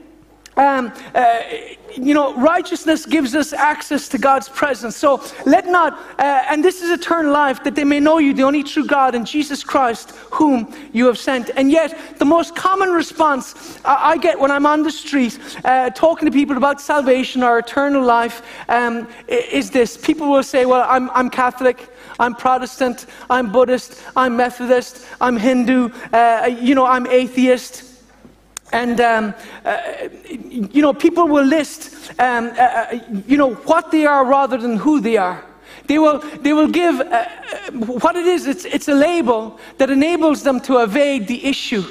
[0.57, 1.41] um, uh,
[1.97, 4.95] you know, righteousness gives us access to God's presence.
[4.95, 8.43] So let not, uh, and this is eternal life, that they may know you, the
[8.43, 11.51] only true God, and Jesus Christ, whom you have sent.
[11.55, 16.25] And yet, the most common response I get when I'm on the street uh, talking
[16.25, 21.09] to people about salvation or eternal life um, is this people will say, Well, I'm,
[21.11, 21.89] I'm Catholic.
[22.17, 27.84] I'm Protestant, I'm Buddhist, I'm Methodist, I'm Hindu, uh, you know, I'm atheist.
[28.71, 29.81] And, um, uh,
[30.27, 34.77] you know, people will list, um, uh, uh, you know, what they are rather than
[34.77, 35.43] who they are.
[35.87, 39.89] They will, they will give uh, uh, what it is, it's, it's a label that
[39.89, 41.83] enables them to evade the issue.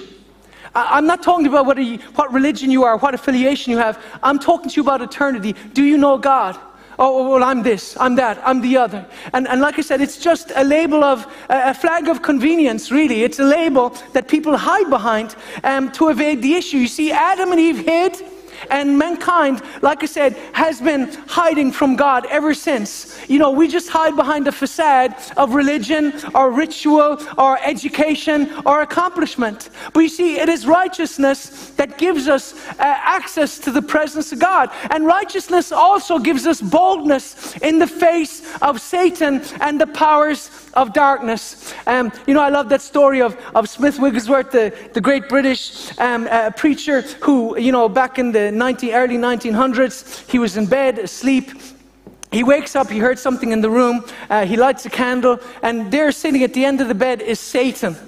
[0.74, 4.02] I'm not talking about what, you, what religion you are, what affiliation you have.
[4.22, 5.54] I'm talking to you about eternity.
[5.72, 6.58] Do you know God?
[6.98, 9.06] Oh, well, I'm this, I'm that, I'm the other.
[9.32, 13.22] And, and like I said, it's just a label of, a flag of convenience, really.
[13.22, 16.78] It's a label that people hide behind um, to evade the issue.
[16.78, 18.22] You see, Adam and Eve hid
[18.70, 23.18] and mankind, like I said, has been hiding from God ever since.
[23.28, 28.82] You know, we just hide behind the facade of religion or ritual or education or
[28.82, 29.70] accomplishment.
[29.92, 34.38] But you see, it is righteousness that gives us uh, access to the presence of
[34.38, 34.70] God.
[34.90, 40.92] And righteousness also gives us boldness in the face of Satan and the powers of
[40.92, 41.72] darkness.
[41.86, 45.96] Um, you know, I love that story of, of Smith Wigglesworth, the, the great British
[45.98, 50.66] um, uh, preacher who, you know, back in the 19, early 1900s, he was in
[50.66, 51.50] bed asleep
[52.34, 55.92] he wakes up, he heard something in the room, uh, he lights a candle, and
[55.92, 57.96] there sitting at the end of the bed is Satan.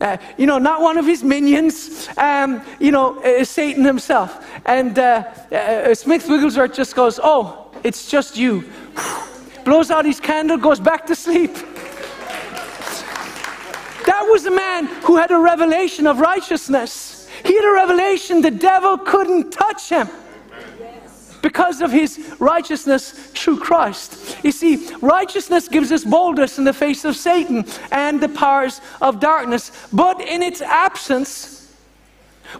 [0.00, 4.44] Uh, you know, not one of his minions, um, you know, uh, Satan himself.
[4.66, 5.22] And uh,
[5.52, 8.68] uh, Smith Wigglesworth just goes, Oh, it's just you.
[9.64, 11.56] Blows out his candle, goes back to sleep.
[14.04, 17.13] That was a man who had a revelation of righteousness.
[17.44, 20.08] He had a revelation the devil couldn't touch him
[21.42, 24.38] because of his righteousness through Christ.
[24.42, 29.20] You see, righteousness gives us boldness in the face of Satan and the powers of
[29.20, 31.53] darkness, but in its absence,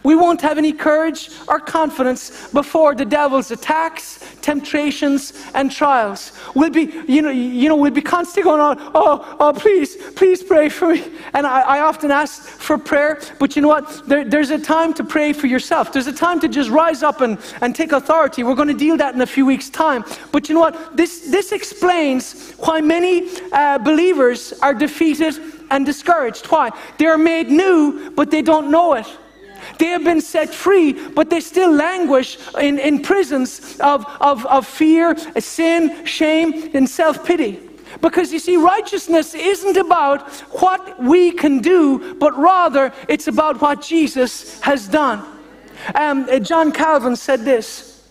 [0.03, 6.33] we won't have any courage or confidence before the devil's attacks, temptations, and trials.
[6.55, 10.42] We'll be, you know, you know, we'll be constantly going on, oh, oh, please, please
[10.42, 11.05] pray for me.
[11.33, 14.07] And I, I often ask for prayer, but you know what?
[14.07, 15.92] There, there's a time to pray for yourself.
[15.92, 18.42] There's a time to just rise up and, and take authority.
[18.42, 20.05] We're going to deal that in a few weeks' time.
[20.33, 20.97] But you know what?
[20.97, 25.38] This, this explains why many uh, believers are defeated
[25.70, 26.47] and discouraged.
[26.47, 26.70] Why?
[26.99, 29.07] They're made new, but they don't know it.
[29.79, 34.66] They have been set free, but they still languish in, in prisons of, of, of
[34.66, 37.61] fear, sin, shame, and self pity.
[38.00, 43.81] Because you see, righteousness isn't about what we can do, but rather it's about what
[43.81, 45.24] Jesus has done.
[45.94, 48.09] Um, John Calvin said this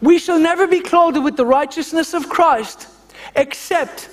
[0.00, 2.88] We shall never be clothed with the righteousness of Christ,
[3.36, 4.08] except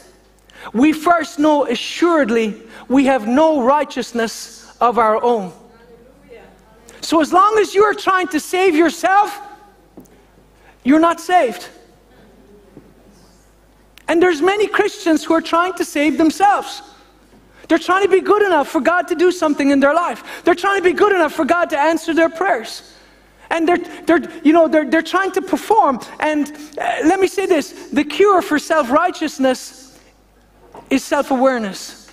[0.74, 5.54] we first know assuredly we have no righteousness of our own.
[7.02, 9.40] So, as long as you are trying to save yourself,
[10.84, 11.68] you're not saved.
[14.08, 16.82] And there's many Christians who are trying to save themselves.
[17.70, 20.44] They're trying to be good enough for God to do something in their life.
[20.44, 22.94] They're trying to be good enough for God to answer their prayers.
[23.50, 26.00] And they're, they're, you know, they're, they're trying to perform.
[26.20, 29.98] And uh, let me say this the cure for self righteousness
[30.90, 32.12] is self awareness.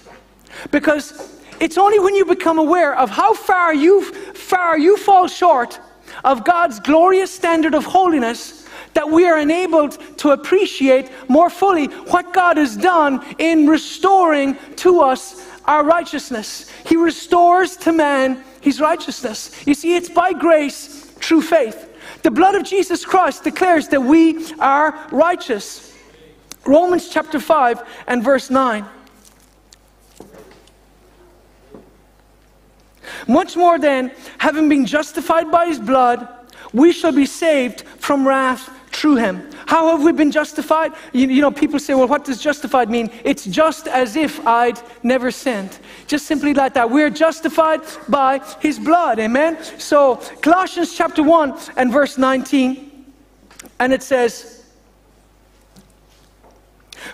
[0.71, 4.03] Because it's only when you become aware of how far you,
[4.35, 5.81] far you fall short
[6.25, 12.33] of God's glorious standard of holiness that we are enabled to appreciate more fully what
[12.33, 16.71] God has done in restoring to us our righteousness.
[16.87, 19.53] He restores to man his righteousness.
[19.67, 21.85] You see, it's by grace through faith.
[22.23, 25.95] The blood of Jesus Christ declares that we are righteous.
[26.67, 28.85] Romans chapter 5 and verse 9.
[33.29, 36.27] Much more than having been justified by his blood,
[36.73, 39.49] we shall be saved from wrath through him.
[39.67, 40.93] How have we been justified?
[41.13, 43.11] You, you, know, people say, well, what does justified mean?
[43.23, 45.79] It's just as if I'd never sinned.
[46.07, 46.91] Just simply like that.
[46.91, 49.19] We're justified by his blood.
[49.19, 49.63] Amen?
[49.79, 53.13] So, Colossians chapter 1 and verse 19,
[53.79, 54.58] and it says,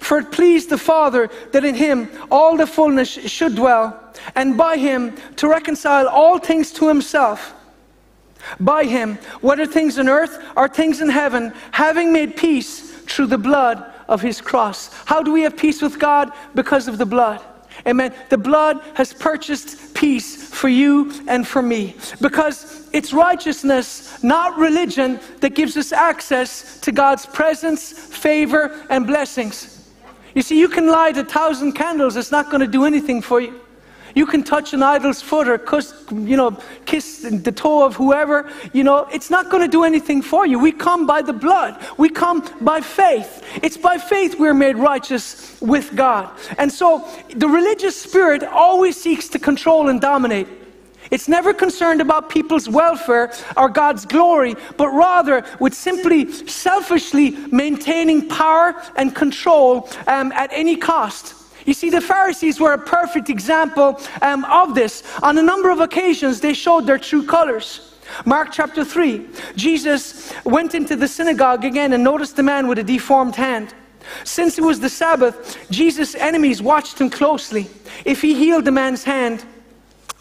[0.01, 4.01] For it pleased the Father that in him all the fullness should dwell
[4.35, 7.55] and by him to reconcile all things to himself.
[8.61, 13.39] By him, whether things on earth or things in heaven, having made peace through the
[13.39, 14.91] blood of his cross.
[15.07, 16.31] How do we have peace with God?
[16.55, 17.41] Because of the blood.
[17.87, 18.15] Amen.
[18.31, 21.97] The blood has purchased peace for you and for me.
[22.21, 29.74] Because it's righteousness, not religion, that gives us access to God's presence, favor, and blessings.
[30.35, 33.41] You see, you can light a thousand candles, it's not going to do anything for
[33.41, 33.61] you.
[34.15, 38.49] You can touch an idol's foot or kiss, you know, kiss the toe of whoever.
[38.73, 40.59] You know, it's not going to do anything for you.
[40.59, 41.85] We come by the blood.
[41.99, 43.43] We come by faith.
[43.61, 46.31] It's by faith we're made righteous with God.
[46.59, 50.47] And so the religious spirit always seeks to control and dominate.
[51.15, 58.29] It's never concerned about people's welfare or God's glory, but rather with simply selfishly maintaining
[58.29, 61.37] power and control um, at any cost.
[61.67, 65.05] You see, the Pharisees were a perfect example um, of this.
[65.23, 67.95] On a number of occasions, they showed their true colors.
[68.27, 69.25] Mark chapter 3,
[69.55, 73.73] Jesus went into the synagogue again and noticed the man with a deformed hand.
[74.25, 77.71] Since it was the Sabbath, Jesus' enemies watched him closely.
[78.05, 79.45] If he healed the man's hand,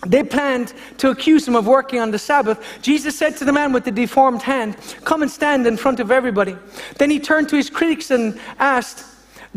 [0.05, 2.63] they planned to accuse him of working on the Sabbath.
[2.81, 6.11] Jesus said to the man with the deformed hand, Come and stand in front of
[6.11, 6.57] everybody.
[6.97, 9.05] Then he turned to his critics and asked,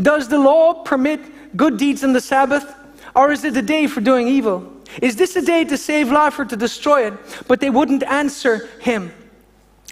[0.01, 2.75] Does the law permit good deeds on the Sabbath?
[3.15, 4.73] Or is it a day for doing evil?
[5.03, 7.15] Is this a day to save life or to destroy it?
[7.49, 9.13] But they wouldn't answer him.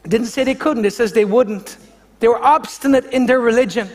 [0.04, 1.78] It didn't say they couldn't, it says they wouldn't.
[2.20, 3.88] They were obstinate in their religion.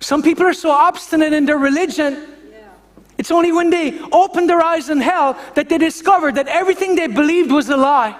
[0.00, 2.26] Some people are so obstinate in their religion,
[3.22, 7.06] it's only when they opened their eyes in hell that they discovered that everything they
[7.06, 8.18] believed was a lie.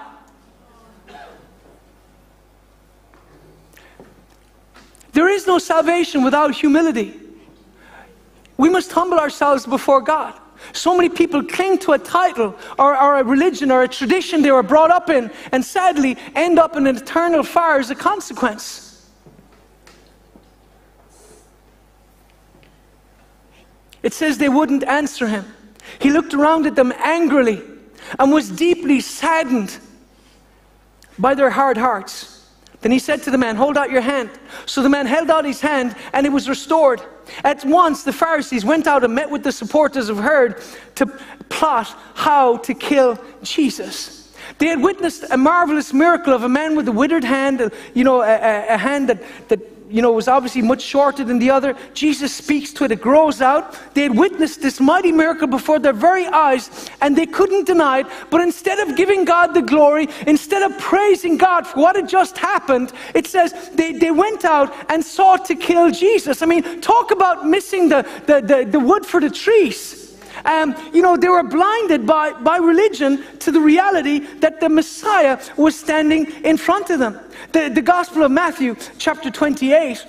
[5.11, 7.19] There is no salvation without humility.
[8.55, 10.39] We must humble ourselves before God.
[10.71, 14.51] So many people cling to a title or, or, a religion or a tradition they
[14.51, 18.92] were brought up in and sadly end up in an eternal fire as a consequence.
[24.03, 25.45] It says they wouldn't answer him.
[25.99, 27.61] He looked around at them angrily
[28.19, 29.77] and was deeply saddened
[31.17, 32.29] by their hard hearts.
[32.81, 34.29] Then he said to the man, Hold out your hand.
[34.65, 37.01] So the man held out his hand and it was restored.
[37.45, 40.61] At once the Pharisees went out and met with the supporters of Herod
[40.95, 41.05] to
[41.47, 44.33] plot how to kill Jesus.
[44.57, 48.21] They had witnessed a marvelous miracle of a man with a withered hand, you know,
[48.21, 51.77] a, a hand that, that you know, was obviously much shorter than the other.
[51.93, 53.77] Jesus speaks to it, it grows out.
[53.93, 58.07] They had witnessed this mighty miracle before their very eyes, and they couldn't deny it.
[58.31, 62.39] But instead of giving God the glory, instead of praising God for what had just
[62.39, 66.41] happened, it says they, they went out and sought to kill Jesus.
[66.41, 70.02] I mean, talk about missing the, the, the, the wood for the trees.
[70.45, 75.41] Um, you know, they were blinded by, by religion to the reality that the Messiah
[75.57, 77.19] was standing in front of them.
[77.53, 80.05] The, the Gospel of Matthew, chapter 28,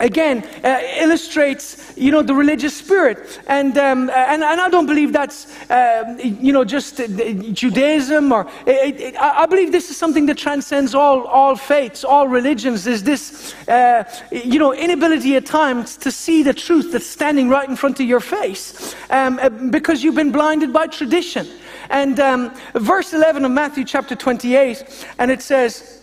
[0.00, 3.40] again uh, illustrates you know the religious spirit.
[3.46, 7.06] And um, and, and I don't believe that's uh, you know just uh,
[7.52, 12.28] Judaism or it, it, I believe this is something that transcends all all faiths all
[12.28, 12.86] religions.
[12.86, 17.68] Is this uh, you know inability at times to see the truth that's standing right
[17.68, 21.46] in front of your face um, uh, because you've been blinded by tradition.
[21.88, 26.02] And um, verse 11 of Matthew chapter 28 and it says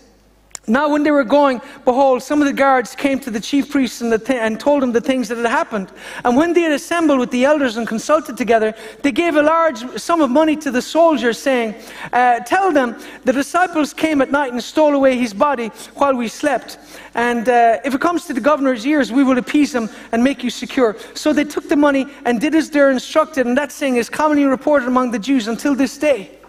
[0.66, 4.00] now, when they were going, behold, some of the guards came to the chief priests
[4.00, 5.92] and, th- and, told them the things that had happened.
[6.24, 9.80] And when they had assembled with the elders and consulted together, they gave a large
[10.00, 11.76] sum of money to the soldiers, saying,
[12.14, 12.96] uh, Tell them
[13.26, 16.78] the disciples came at night and stole away his body while we slept.
[17.14, 20.46] And uh, if it comes to the governor's ears, we will appease him and make
[20.46, 20.96] you secure.
[21.14, 24.46] So they took the money and did as they're instructed, and that saying is commonly
[24.46, 26.40] reported among the Jews until this day.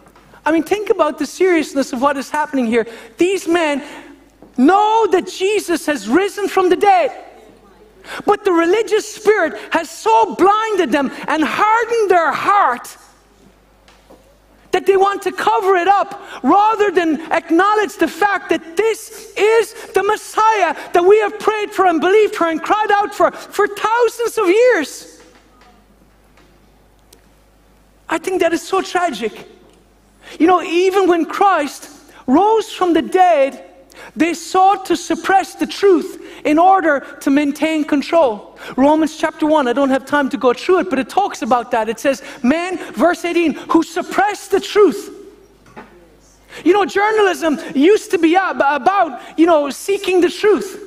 [0.46, 2.86] I mean, think about the seriousness of what is happening here.
[3.16, 3.82] These men
[4.56, 7.12] know that Jesus has risen from the dead.
[8.26, 12.96] But the religious spirit has so blinded them and hardened their heart
[14.72, 19.72] that they want to cover it up rather than acknowledge the fact that this is
[19.92, 23.68] the Messiah that we have prayed for and believed for and cried out for for
[23.68, 25.22] thousands of years.
[28.08, 29.48] I think that is so tragic.
[30.40, 31.88] You know, even when Christ
[32.26, 33.73] rose from the dead,
[34.16, 38.58] they sought to suppress the truth in order to maintain control.
[38.76, 41.70] Romans chapter 1, I don't have time to go through it, but it talks about
[41.70, 41.88] that.
[41.88, 45.10] It says, Men, verse 18, who suppress the truth.
[46.64, 50.80] You know, journalism used to be about, you know, seeking the truth.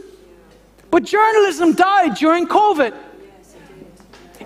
[0.90, 2.96] But journalism died during COVID.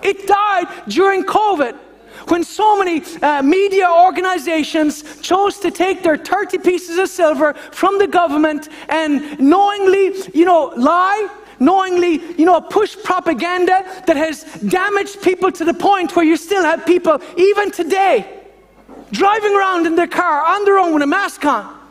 [0.02, 1.78] It died during COVID
[2.28, 7.98] when so many uh, media organizations chose to take their 30 pieces of silver from
[7.98, 15.22] the government and knowingly, you know, lie, knowingly, you know, push propaganda that has damaged
[15.22, 18.42] people to the point where you still have people, even today,
[19.10, 21.81] driving around in their car on their own with a mask on.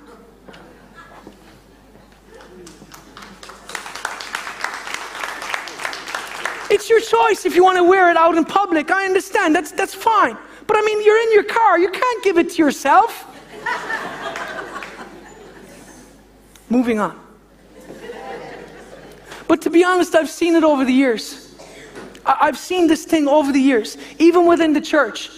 [6.92, 8.92] Your choice if you want to wear it out in public.
[8.92, 9.56] I understand.
[9.56, 10.38] That's, that's fine.
[10.68, 11.80] But I mean, you're in your car.
[11.80, 13.26] You can't give it to yourself.
[16.70, 17.20] Moving on.
[19.48, 21.56] But to be honest, I've seen it over the years.
[22.26, 25.30] I've seen this thing over the years, even within the church.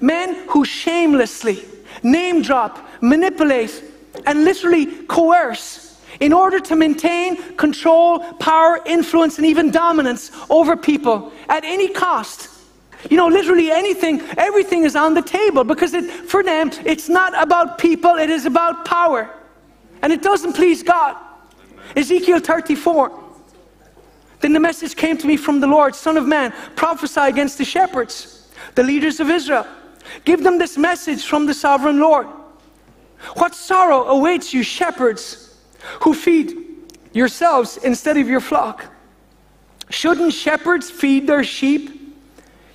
[0.00, 1.64] Men who shamelessly
[2.02, 3.82] name drop, manipulate,
[4.26, 5.91] and literally coerce
[6.22, 12.48] in order to maintain control, power, influence, and even dominance over people at any cost.
[13.10, 17.34] You know, literally anything, everything is on the table because it, for them, it's not
[17.42, 19.28] about people, it is about power.
[20.00, 21.16] And it doesn't please God.
[21.96, 23.20] Ezekiel 34.
[24.38, 27.64] Then the message came to me from the Lord Son of man, prophesy against the
[27.64, 29.66] shepherds, the leaders of Israel.
[30.24, 32.28] Give them this message from the sovereign Lord.
[33.34, 35.41] What sorrow awaits you, shepherds?
[36.00, 36.56] Who feed
[37.12, 38.86] yourselves instead of your flock.
[39.90, 42.16] Shouldn't shepherds feed their sheep?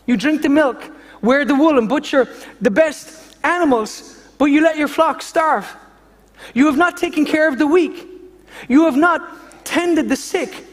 [0.06, 0.92] You drink the milk,
[1.22, 2.28] wear the wool, and butcher
[2.62, 5.68] the best animals, but you let your flock starve.
[6.54, 8.08] You have not taken care of the weak.
[8.68, 10.66] You have not tended the sick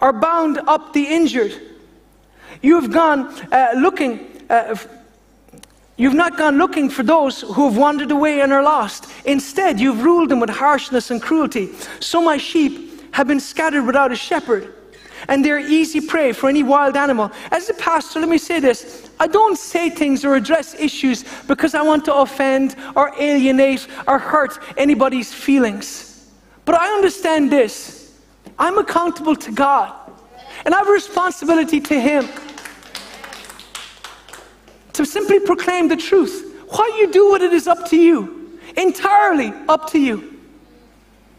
[0.00, 1.60] or bound up the injured.
[2.62, 4.76] You have gone uh, looking uh,
[5.96, 9.06] You've not gone looking for those who have wandered away and are lost.
[9.24, 11.70] Instead, you've ruled them with harshness and cruelty.
[12.00, 14.74] So my sheep have been scattered without a shepherd,
[15.28, 17.30] and they're easy prey for any wild animal.
[17.50, 21.74] As a pastor, let me say this I don't say things or address issues because
[21.74, 26.30] I want to offend or alienate or hurt anybody's feelings.
[26.64, 28.18] But I understand this
[28.58, 29.92] I'm accountable to God,
[30.64, 32.28] and I have a responsibility to Him
[34.94, 36.64] to simply proclaim the truth.
[36.68, 40.40] What you do with it is up to you, entirely up to you.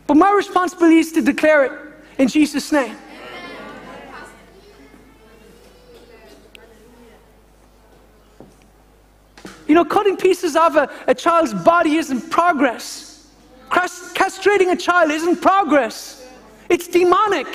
[0.07, 1.71] But my responsibility is to declare it
[2.17, 2.95] in Jesus' name.
[9.67, 13.31] You know, cutting pieces off a, a child's body isn't progress.
[13.69, 16.29] Castrating a child isn't progress.
[16.69, 17.47] It's demonic.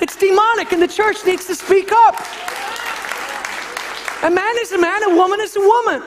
[0.00, 2.16] It's demonic, and the church needs to speak up.
[4.26, 6.02] A man is a man, a woman is a woman.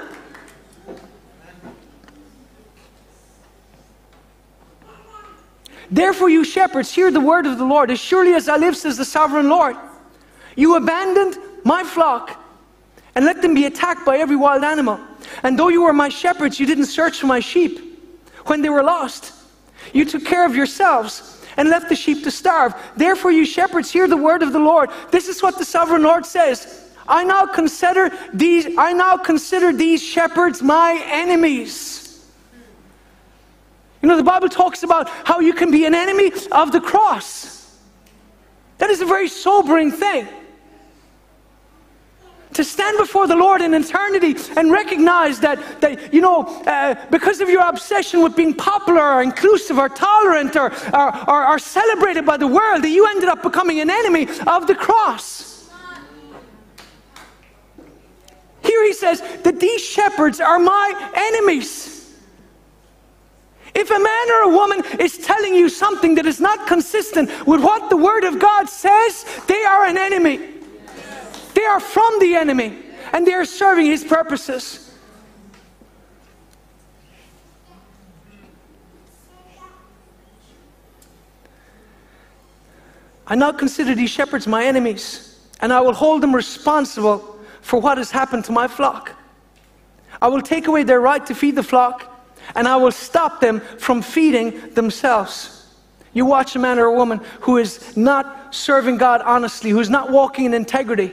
[5.90, 7.90] Therefore, you shepherds, hear the word of the Lord.
[7.90, 9.78] As surely as I live, says the sovereign Lord,
[10.58, 12.38] you abandoned my flock
[13.16, 15.00] and let them be attacked by every wild animal.
[15.42, 18.04] And though you were my shepherds, you didn't search for my sheep
[18.48, 19.32] when they were lost.
[19.94, 22.76] You took care of yourselves and left the sheep to starve.
[22.98, 24.90] Therefore, you shepherds, hear the word of the Lord.
[25.10, 26.89] This is what the sovereign Lord says.
[27.10, 32.24] I now consider these, I now consider these shepherds my enemies.
[34.02, 37.78] You know, the Bible talks about how you can be an enemy of the cross.
[38.78, 40.28] That is a very sobering thing.
[42.54, 47.42] To stand before the Lord in eternity and recognize that, that you know, uh, because
[47.42, 52.26] of your obsession with being popular or inclusive or tolerant or, or, or, or celebrated
[52.26, 55.59] by the world, that you ended up becoming an enemy of the cross.
[58.80, 62.16] Here he says that these shepherds are my enemies.
[63.76, 67.62] If a man or a woman is telling you something that is not consistent with
[67.62, 70.40] what the Word of God says, they are an enemy.
[71.54, 72.78] They are from the enemy
[73.12, 74.96] and they are serving his purposes.
[83.28, 87.98] I now consider these shepherds my enemies, and I will hold them responsible for what
[87.98, 89.16] has happened to my flock.
[90.22, 92.06] I will take away their right to feed the flock
[92.56, 95.56] and I will stop them from feeding themselves.
[96.14, 100.12] You watch a man or a woman who is not serving God honestly, who's not
[100.12, 101.12] walking in integrity.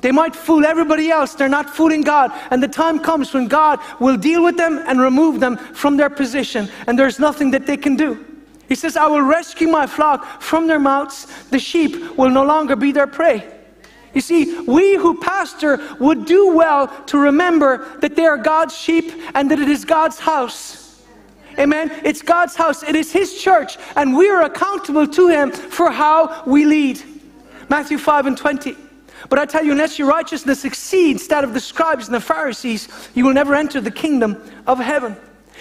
[0.00, 2.32] They might fool everybody else, they're not fooling God.
[2.50, 6.10] And the time comes when God will deal with them and remove them from their
[6.10, 8.24] position, and there's nothing that they can do.
[8.68, 12.74] He says, I will rescue my flock from their mouths, the sheep will no longer
[12.74, 13.46] be their prey.
[14.14, 19.12] You see, we who pastor would do well to remember that they are God's sheep
[19.34, 21.00] and that it is God's house.
[21.58, 21.90] Amen.
[22.04, 26.42] It's God's house, it is His church, and we are accountable to Him for how
[26.46, 27.02] we lead.
[27.68, 28.76] Matthew 5 and 20.
[29.28, 32.88] But I tell you, unless your righteousness exceeds that of the scribes and the Pharisees,
[33.14, 35.16] you will never enter the kingdom of heaven.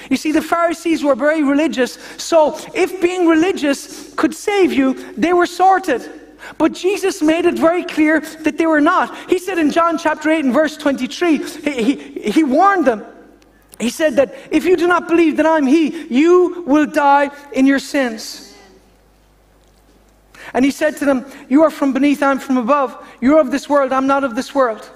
[0.09, 5.33] You see, the Pharisees were very religious, so if being religious could save you, they
[5.33, 6.20] were sorted.
[6.57, 9.15] But Jesus made it very clear that they were not.
[9.29, 13.05] He said in John chapter 8 and verse 23, he, he, he warned them.
[13.81, 17.65] He said that if you do not believe that I'm He, you will die in
[17.65, 18.55] your sins.
[20.53, 22.95] And he said to them, You are from beneath, I'm from above.
[23.21, 24.89] You're of this world, I'm not of this world.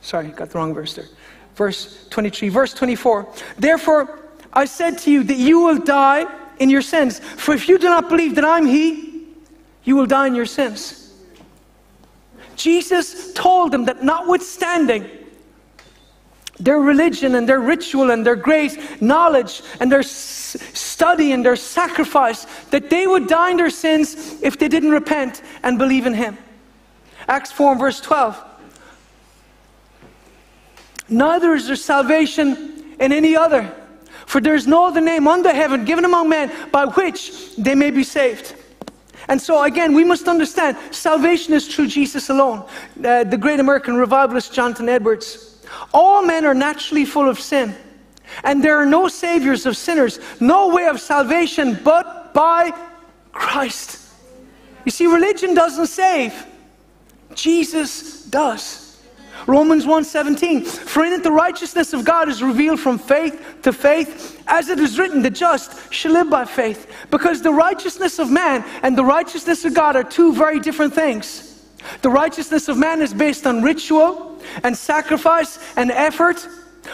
[0.00, 1.08] Sorry, got the wrong verse there.
[1.56, 2.48] Verse 23.
[2.50, 3.26] Verse 24.
[3.58, 4.20] Therefore,
[4.52, 6.26] I said to you that you will die
[6.58, 7.18] in your sins.
[7.18, 9.05] For if you do not believe that I'm He,
[9.86, 11.14] you will die in your sins.
[12.56, 15.08] Jesus told them that notwithstanding
[16.58, 22.46] their religion and their ritual and their great knowledge and their study and their sacrifice,
[22.70, 26.36] that they would die in their sins if they didn't repent and believe in Him.
[27.28, 28.42] Acts 4 verse 12.
[31.08, 33.72] Neither is there salvation in any other,
[34.24, 37.92] for there is no other name under heaven given among men by which they may
[37.92, 38.55] be saved.
[39.28, 42.64] And so, again, we must understand salvation is through Jesus alone.
[43.04, 45.64] Uh, the great American revivalist Jonathan Edwards.
[45.92, 47.74] All men are naturally full of sin,
[48.44, 52.72] and there are no saviors of sinners, no way of salvation but by
[53.32, 54.00] Christ.
[54.84, 56.46] You see, religion doesn't save,
[57.34, 58.85] Jesus does.
[59.46, 64.42] Romans 1:17 For in it the righteousness of God is revealed from faith to faith
[64.46, 68.64] as it is written the just shall live by faith because the righteousness of man
[68.82, 71.62] and the righteousness of God are two very different things.
[72.02, 76.46] The righteousness of man is based on ritual and sacrifice and effort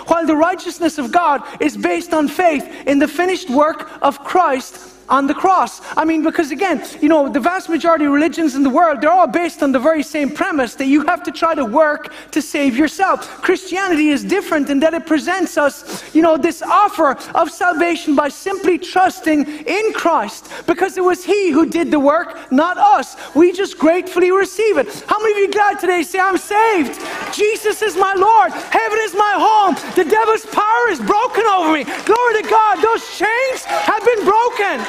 [0.06, 4.91] while the righteousness of God is based on faith in the finished work of Christ
[5.08, 5.80] on the cross.
[5.96, 9.10] I mean, because again, you know, the vast majority of religions in the world, they're
[9.10, 12.42] all based on the very same premise that you have to try to work to
[12.42, 13.26] save yourself.
[13.42, 18.28] Christianity is different in that it presents us, you know, this offer of salvation by
[18.28, 23.16] simply trusting in Christ because it was He who did the work, not us.
[23.34, 24.88] We just gratefully receive it.
[25.06, 27.00] How many of you glad today say, I'm saved?
[27.34, 28.52] Jesus is my Lord.
[28.52, 29.74] Heaven is my home.
[29.94, 31.84] The devil's power is broken over me.
[32.04, 32.82] Glory to God.
[32.82, 34.80] Those chains have been broken.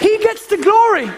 [0.00, 1.10] He gets the glory.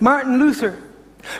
[0.00, 0.82] Martin Luther.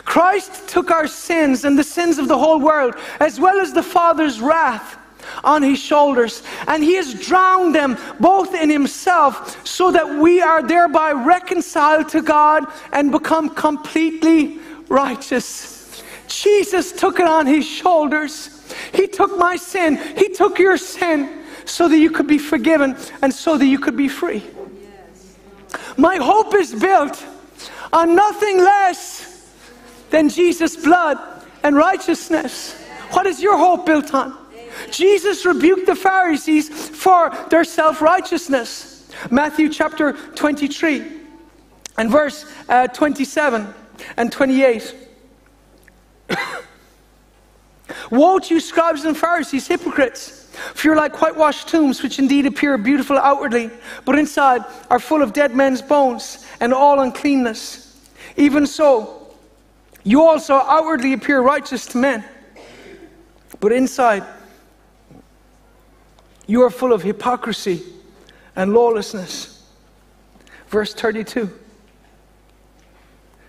[0.05, 3.83] Christ took our sins and the sins of the whole world, as well as the
[3.83, 4.97] Father's wrath,
[5.43, 10.61] on his shoulders, and he has drowned them both in himself, so that we are
[10.61, 16.03] thereby reconciled to God and become completely righteous.
[16.27, 18.60] Jesus took it on his shoulders.
[18.93, 23.33] He took my sin, He took your sin so that you could be forgiven and
[23.33, 24.43] so that you could be free.
[25.97, 27.23] My hope is built
[27.93, 29.49] on nothing less
[30.09, 31.17] than Jesus' blood
[31.63, 32.73] and righteousness.
[33.11, 34.37] What is your hope built on?
[34.89, 39.09] Jesus rebuked the Pharisees for their self righteousness.
[39.29, 41.05] Matthew chapter 23
[41.97, 43.73] and verse uh, 27
[44.17, 44.95] and 28.
[48.09, 50.41] Woe to you, scribes and Pharisees, hypocrites!
[50.73, 53.71] For you're like whitewashed tombs, which indeed appear beautiful outwardly,
[54.05, 58.09] but inside are full of dead men's bones and all uncleanness.
[58.35, 59.33] Even so,
[60.03, 62.23] you also outwardly appear righteous to men,
[63.59, 64.23] but inside
[66.47, 67.81] you are full of hypocrisy
[68.55, 69.63] and lawlessness.
[70.67, 71.49] Verse 32.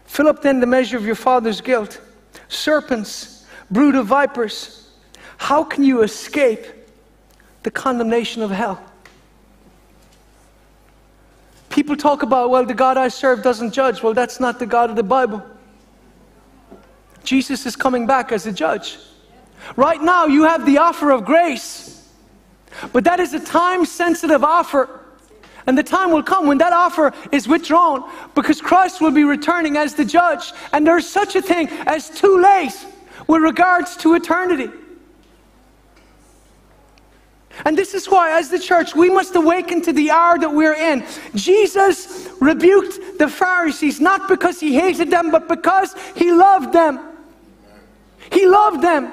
[0.04, 2.00] Fill up then the measure of your father's guilt.
[2.48, 4.90] Serpents brood of vipers,
[5.36, 6.66] how can you escape
[7.62, 8.82] the condemnation of hell?
[11.70, 14.02] People talk about, well, the God I serve doesn't judge.
[14.02, 15.42] Well, that's not the God of the Bible.
[17.24, 18.98] Jesus is coming back as a judge.
[19.76, 22.08] Right now, you have the offer of grace,
[22.92, 25.00] but that is a time sensitive offer.
[25.66, 29.76] And the time will come when that offer is withdrawn because Christ will be returning
[29.76, 30.52] as the judge.
[30.72, 32.74] And there's such a thing as too late
[33.26, 34.70] with regards to eternity.
[37.64, 40.74] And this is why, as the church, we must awaken to the hour that we're
[40.74, 41.04] in.
[41.34, 46.98] Jesus rebuked the Pharisees not because he hated them, but because he loved them.
[48.32, 49.12] He loved them.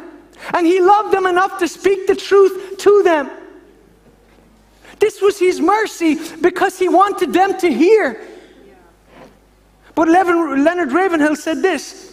[0.53, 3.29] And he loved them enough to speak the truth to them.
[4.99, 8.25] This was his mercy because he wanted them to hear.
[9.95, 12.08] But Leonard Ravenhill said this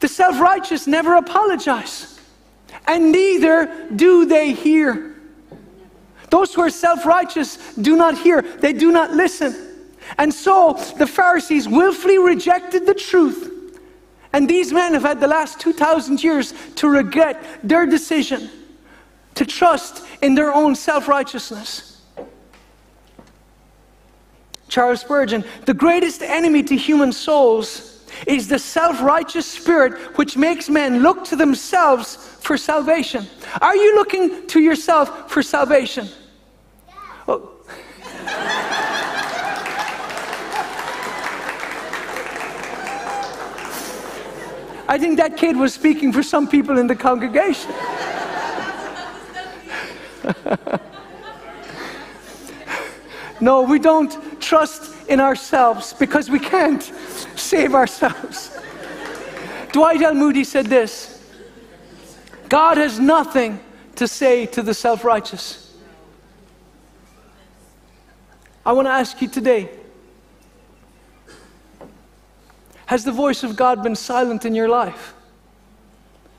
[0.00, 2.18] the self righteous never apologize,
[2.86, 5.14] and neither do they hear.
[6.30, 9.54] Those who are self righteous do not hear, they do not listen.
[10.18, 13.50] And so the Pharisees willfully rejected the truth.
[14.32, 18.50] And these men have had the last 2,000 years to regret their decision
[19.36, 22.02] to trust in their own self righteousness.
[24.68, 27.93] Charles Spurgeon, the greatest enemy to human souls
[28.26, 33.26] is the self righteous spirit which makes men look to themselves for salvation.
[33.60, 36.08] Are you looking to yourself for salvation?
[37.26, 37.50] Oh.
[44.86, 47.72] I think that kid was speaking for some people in the congregation.
[53.40, 56.82] no, we don't trust in ourselves because we can't
[57.36, 58.56] save ourselves.
[59.72, 60.14] Dwight L.
[60.14, 61.20] Moody said this
[62.48, 63.58] God has nothing
[63.96, 65.76] to say to the self righteous.
[68.66, 69.68] I want to ask you today
[72.86, 75.14] Has the voice of God been silent in your life?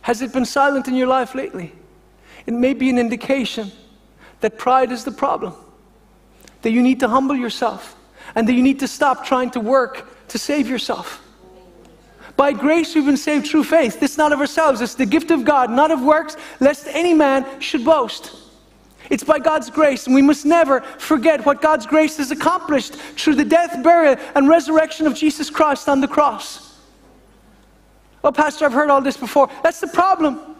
[0.01, 1.73] Has it been silent in your life lately?
[2.45, 3.71] It may be an indication
[4.41, 5.55] that pride is the problem,
[6.61, 7.95] that you need to humble yourself,
[8.35, 11.21] and that you need to stop trying to work to save yourself.
[12.37, 13.99] By grace we've been saved through faith.
[13.99, 17.61] This not of ourselves, it's the gift of God, not of works, lest any man
[17.61, 18.35] should boast.
[19.09, 23.35] It's by God's grace, and we must never forget what God's grace has accomplished through
[23.35, 26.77] the death, burial, and resurrection of Jesus Christ on the cross.
[28.21, 29.49] Well, Pastor, I've heard all this before.
[29.61, 30.54] That's the problem.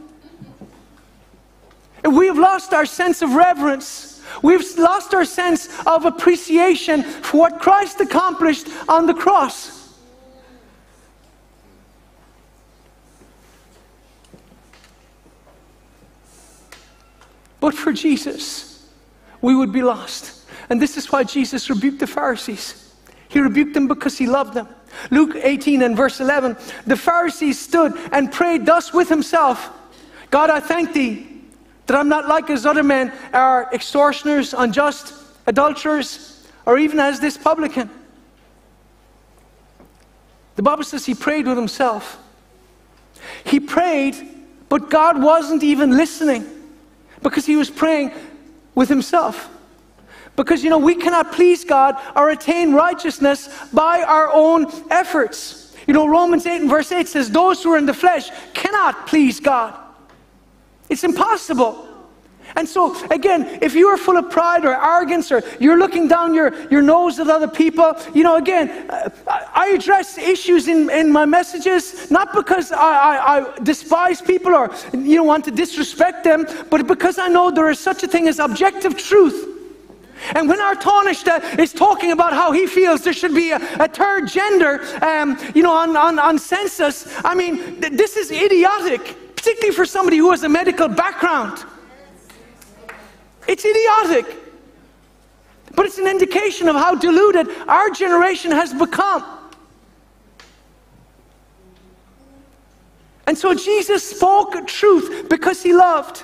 [2.05, 4.21] And we have lost our sense of reverence.
[4.43, 9.75] We've lost our sense of appreciation for what Christ accomplished on the cross.
[17.59, 18.87] but for Jesus,
[19.41, 20.47] we would be lost.
[20.69, 22.93] And this is why Jesus rebuked the Pharisees.
[23.27, 24.67] He rebuked them because he loved them.
[25.09, 29.71] Luke 18 and verse 11 the Pharisees stood and prayed thus with himself
[30.29, 31.34] God, I thank thee
[31.87, 35.13] that I'm not like as other men are extortioners, unjust,
[35.47, 37.89] adulterers, or even as this publican.
[40.55, 42.17] The Bible says he prayed with himself.
[43.43, 44.15] He prayed,
[44.69, 46.45] but God wasn't even listening
[47.21, 48.11] because he was praying
[48.73, 49.49] with himself.
[50.35, 55.73] Because, you know, we cannot please God or attain righteousness by our own efforts.
[55.87, 59.07] You know, Romans 8 and verse 8 says, Those who are in the flesh cannot
[59.07, 59.79] please God.
[60.89, 61.87] It's impossible.
[62.55, 66.33] And so, again, if you are full of pride or arrogance or you're looking down
[66.33, 71.11] your, your nose at other people, you know, again, uh, I address issues in, in
[71.11, 76.23] my messages not because I, I, I despise people or, you know, want to disrespect
[76.23, 79.53] them, but because I know there is such a thing as objective truth.
[80.33, 83.87] And when our Taoiseach is talking about how he feels there should be a, a
[83.87, 89.17] third gender, um, you know, on, on, on census, I mean, th- this is idiotic,
[89.45, 91.63] particularly for somebody who has a medical background.
[93.47, 94.25] It's idiotic.
[95.75, 99.23] But it's an indication of how deluded our generation has become.
[103.27, 106.23] And so Jesus spoke truth because he loved.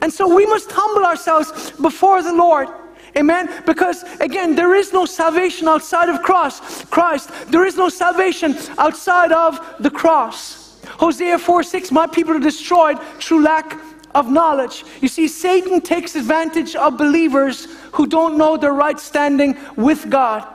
[0.00, 2.68] And so we must humble ourselves before the Lord.
[3.16, 3.50] Amen?
[3.66, 7.30] Because again, there is no salvation outside of cross, Christ.
[7.48, 10.59] There is no salvation outside of the cross.
[10.98, 13.78] Hosea 4 6, my people are destroyed through lack
[14.14, 14.84] of knowledge.
[15.00, 20.46] You see, Satan takes advantage of believers who don't know their right standing with God.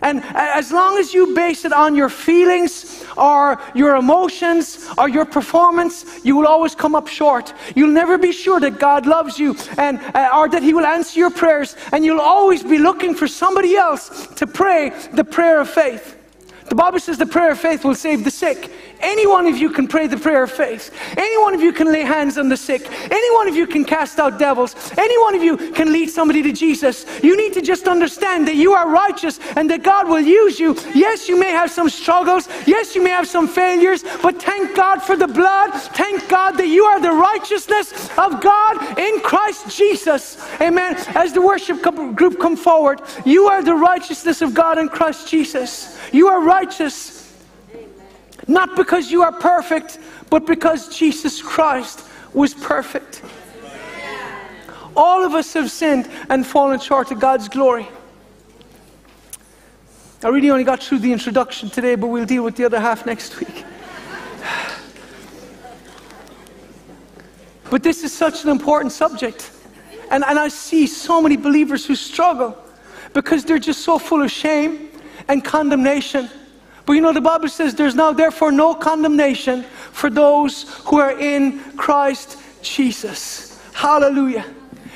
[0.00, 5.26] And as long as you base it on your feelings or your emotions or your
[5.26, 7.52] performance, you will always come up short.
[7.76, 11.18] You'll never be sure that God loves you and, uh, or that He will answer
[11.18, 11.76] your prayers.
[11.92, 16.16] And you'll always be looking for somebody else to pray the prayer of faith.
[16.68, 18.70] The Bible says the prayer of faith will save the sick.
[19.00, 20.94] Any one of you can pray the prayer of faith.
[21.16, 22.88] Any one of you can lay hands on the sick.
[23.10, 24.76] Any one of you can cast out devils.
[24.96, 27.04] Any one of you can lead somebody to Jesus.
[27.22, 30.76] You need to just understand that you are righteous and that God will use you.
[30.94, 32.48] Yes, you may have some struggles.
[32.64, 35.72] Yes, you may have some failures, but thank God for the blood.
[35.72, 40.38] Thank God that you are the righteousness of God in Christ Jesus.
[40.60, 40.94] Amen.
[41.08, 45.98] As the worship group come forward, you are the righteousness of God in Christ Jesus.
[46.12, 47.22] You are righteous
[48.48, 49.98] not because you are perfect,
[50.30, 53.22] but because Jesus Christ was perfect.
[54.96, 57.86] All of us have sinned and fallen short of God's glory.
[60.24, 63.06] I really only got through the introduction today, but we'll deal with the other half
[63.06, 63.64] next week.
[67.70, 69.50] But this is such an important subject.
[70.10, 72.54] And, and I see so many believers who struggle
[73.14, 74.90] because they're just so full of shame
[75.26, 76.28] and condemnation
[76.84, 79.62] but you know, the Bible says there's now therefore no condemnation
[79.92, 83.60] for those who are in Christ Jesus.
[83.72, 84.44] Hallelujah.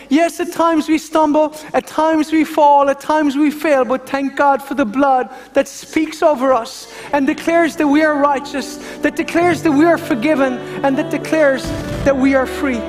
[0.09, 4.37] Yes, at times we stumble, at times we fall, at times we fail, but thank
[4.37, 9.17] God for the blood that speaks over us and declares that we are righteous, that
[9.17, 11.65] declares that we are forgiven, and that declares
[12.05, 12.81] that we are free.